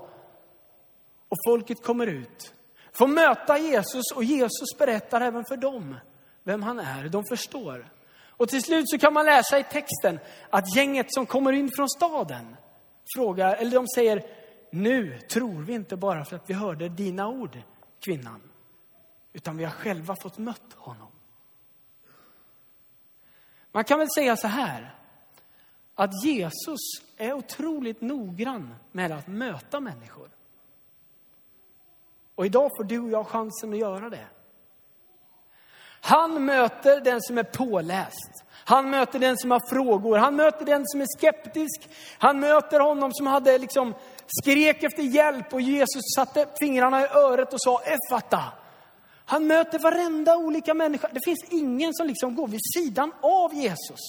Och 1.30 1.38
folket 1.48 1.84
kommer 1.84 2.08
ut, 2.08 2.54
får 2.94 3.08
möta 3.08 3.58
Jesus 3.58 4.12
och 4.16 4.24
Jesus 4.24 4.78
berättar 4.78 5.22
även 5.22 5.46
för 5.46 5.58
dem 5.58 5.96
vem 6.44 6.64
han 6.64 6.80
är. 6.80 7.10
De 7.10 7.24
förstår. 7.26 7.92
Och 8.30 8.50
till 8.50 8.64
slut 8.64 8.90
så 8.90 8.98
kan 8.98 9.14
man 9.14 9.26
läsa 9.26 9.60
i 9.60 9.64
texten 9.64 10.20
att 10.50 10.76
gänget 10.76 11.14
som 11.14 11.26
kommer 11.26 11.52
in 11.52 11.70
från 11.76 11.90
staden 11.90 12.56
frågar, 13.16 13.56
eller 13.56 13.72
de 13.72 13.88
säger, 13.88 14.26
nu 14.72 15.20
tror 15.20 15.62
vi 15.62 15.74
inte 15.74 15.98
bara 15.98 16.26
för 16.26 16.36
att 16.36 16.50
vi 16.50 16.54
hörde 16.54 16.90
dina 16.90 17.28
ord, 17.28 17.58
kvinnan, 18.06 18.42
utan 19.34 19.58
vi 19.58 19.64
har 19.64 19.72
själva 19.72 20.16
fått 20.24 20.38
mött 20.38 20.74
honom. 20.76 21.12
Man 23.72 23.84
kan 23.84 24.00
väl 24.00 24.08
säga 24.16 24.38
så 24.38 24.48
här, 24.48 24.96
att 25.96 26.24
Jesus 26.24 26.80
är 27.18 27.34
otroligt 27.34 28.02
noggrann 28.02 28.76
med 28.92 29.12
att 29.12 29.28
möta 29.28 29.80
människor. 29.80 30.30
Och 32.36 32.46
idag 32.46 32.72
får 32.78 32.84
du 32.84 33.00
och 33.00 33.10
jag 33.10 33.28
chansen 33.28 33.74
att 33.74 33.80
göra 33.80 34.10
det. 34.10 34.28
Han 36.02 36.46
möter 36.46 37.02
den 37.02 37.22
som 37.22 37.38
är 37.38 37.44
påläst. 37.44 38.44
Han 38.50 38.90
möter 38.90 39.20
den 39.20 39.38
som 39.38 39.52
har 39.52 39.70
frågor. 39.70 40.18
Han 40.18 40.36
möter 40.36 40.66
den 40.66 40.84
som 40.88 41.02
är 41.02 41.06
skeptisk. 41.18 41.90
Han 42.18 42.40
möter 42.40 42.80
honom 42.80 43.14
som 43.14 43.28
hade 43.28 43.58
liksom 43.58 43.94
skrek 44.28 44.84
efter 44.84 45.04
hjälp 45.04 45.54
och 45.54 45.62
Jesus 45.62 46.02
satte 46.16 46.48
fingrarna 46.60 47.02
i 47.02 47.08
örat 47.08 47.54
och 47.54 47.62
sa 47.62 47.82
Effata. 47.82 48.44
Han 49.30 49.48
möter 49.48 49.80
varenda 49.80 50.38
olika 50.38 50.74
människa. 50.74 51.10
Det 51.14 51.20
finns 51.26 51.46
ingen 51.50 51.94
som 51.94 52.08
liksom 52.08 52.36
går 52.36 52.48
vid 52.48 52.60
sidan 52.76 53.12
av 53.22 53.54
Jesus. 53.54 54.00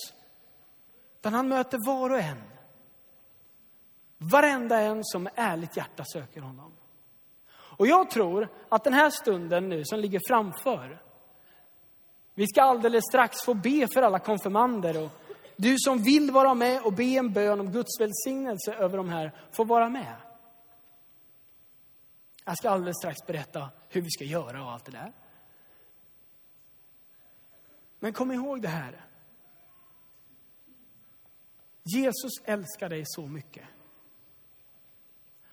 Utan 1.21 1.35
han 1.35 1.49
möter 1.49 1.79
var 1.87 2.11
och 2.11 2.19
en. 2.19 2.43
Varenda 4.19 4.81
en 4.81 5.05
som 5.05 5.23
med 5.23 5.33
ärligt 5.37 5.77
hjärta 5.77 6.05
söker 6.13 6.41
honom. 6.41 6.73
Och 7.51 7.87
jag 7.87 8.11
tror 8.11 8.49
att 8.69 8.85
den 8.85 8.93
här 8.93 9.11
stunden 9.11 9.69
nu 9.69 9.85
som 9.85 9.99
ligger 9.99 10.21
framför, 10.29 11.03
vi 12.35 12.47
ska 12.47 12.63
alldeles 12.63 13.05
strax 13.05 13.45
få 13.45 13.55
be 13.55 13.89
för 13.95 14.03
alla 14.03 14.19
konfirmander. 14.19 15.05
Och 15.05 15.11
du 15.57 15.75
som 15.79 15.99
vill 15.99 16.31
vara 16.31 16.55
med 16.55 16.83
och 16.83 16.93
be 16.93 17.05
en 17.05 17.33
bön 17.33 17.61
om 17.61 17.73
Guds 17.73 18.01
välsignelse 18.01 18.75
över 18.75 18.97
de 18.97 19.09
här, 19.09 19.33
får 19.53 19.65
vara 19.65 19.89
med. 19.89 20.15
Jag 22.49 22.59
ska 22.59 22.71
alldeles 22.71 22.97
strax 22.97 23.27
berätta 23.27 23.71
hur 23.89 24.01
vi 24.01 24.11
ska 24.11 24.25
göra 24.25 24.65
och 24.65 24.71
allt 24.71 24.85
det 24.85 24.93
där. 24.93 25.13
Men 27.99 28.13
kom 28.13 28.33
ihåg 28.33 28.63
det 28.63 28.69
här. 28.69 29.07
Jesus 31.83 32.33
älskar 32.45 32.89
dig 32.89 33.03
så 33.07 33.27
mycket. 33.27 33.65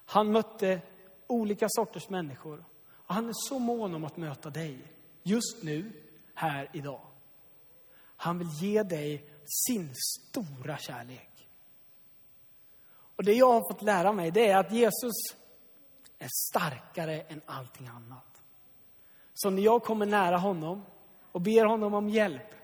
Han 0.05 0.31
mötte 0.31 0.81
olika 1.27 1.67
sorters 1.69 2.09
människor. 2.09 2.65
Och 2.87 3.15
han 3.15 3.29
är 3.29 3.33
så 3.49 3.59
mån 3.59 3.95
om 3.95 4.03
att 4.03 4.17
möta 4.17 4.49
dig 4.49 4.93
just 5.23 5.63
nu, 5.63 5.91
här 6.33 6.69
idag. 6.73 7.07
Han 8.15 8.37
vill 8.37 8.49
ge 8.61 8.83
dig 8.83 9.29
sin 9.45 9.93
stora 9.95 10.77
kärlek. 10.77 11.49
Och 13.15 13.23
det 13.23 13.33
jag 13.33 13.53
har 13.53 13.73
fått 13.73 13.81
lära 13.81 14.13
mig, 14.13 14.31
det 14.31 14.49
är 14.49 14.57
att 14.57 14.71
Jesus 14.71 15.44
är 16.25 16.49
starkare 16.49 17.21
än 17.21 17.41
allting 17.45 17.87
annat. 17.87 18.41
Så 19.33 19.49
när 19.49 19.61
jag 19.61 19.83
kommer 19.83 20.05
nära 20.05 20.37
honom 20.37 20.85
och 21.31 21.41
ber 21.41 21.65
honom 21.65 21.93
om 21.93 22.09
hjälp, 22.09 22.55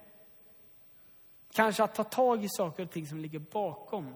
kanske 1.52 1.84
att 1.84 1.94
ta 1.94 2.04
tag 2.04 2.44
i 2.44 2.48
saker 2.48 2.82
och 2.82 2.90
ting 2.90 3.06
som 3.06 3.18
ligger 3.18 3.38
bakom, 3.38 4.14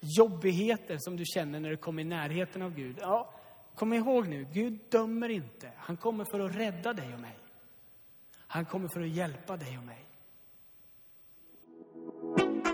jobbigheter 0.00 0.96
som 0.98 1.16
du 1.16 1.24
känner 1.26 1.60
när 1.60 1.70
du 1.70 1.76
kommer 1.76 2.02
i 2.02 2.04
närheten 2.04 2.62
av 2.62 2.74
Gud. 2.74 2.98
Ja, 3.00 3.30
kom 3.74 3.92
ihåg 3.92 4.28
nu, 4.28 4.46
Gud 4.52 4.78
dömer 4.88 5.28
inte. 5.28 5.70
Han 5.76 5.96
kommer 5.96 6.24
för 6.24 6.40
att 6.40 6.56
rädda 6.56 6.92
dig 6.92 7.14
och 7.14 7.20
mig. 7.20 7.38
Han 8.46 8.64
kommer 8.64 8.88
för 8.88 9.00
att 9.00 9.08
hjälpa 9.08 9.56
dig 9.56 9.78
och 9.78 9.84
mig. 9.84 10.06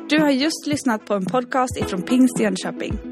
Du 0.09 0.21
har 0.21 0.31
just 0.31 0.67
lyssnat 0.67 1.07
på 1.07 1.15
en 1.15 1.25
podcast 1.25 1.77
ifrån 1.77 2.03
Pingst 2.03 2.41
Jönköping. 2.41 3.12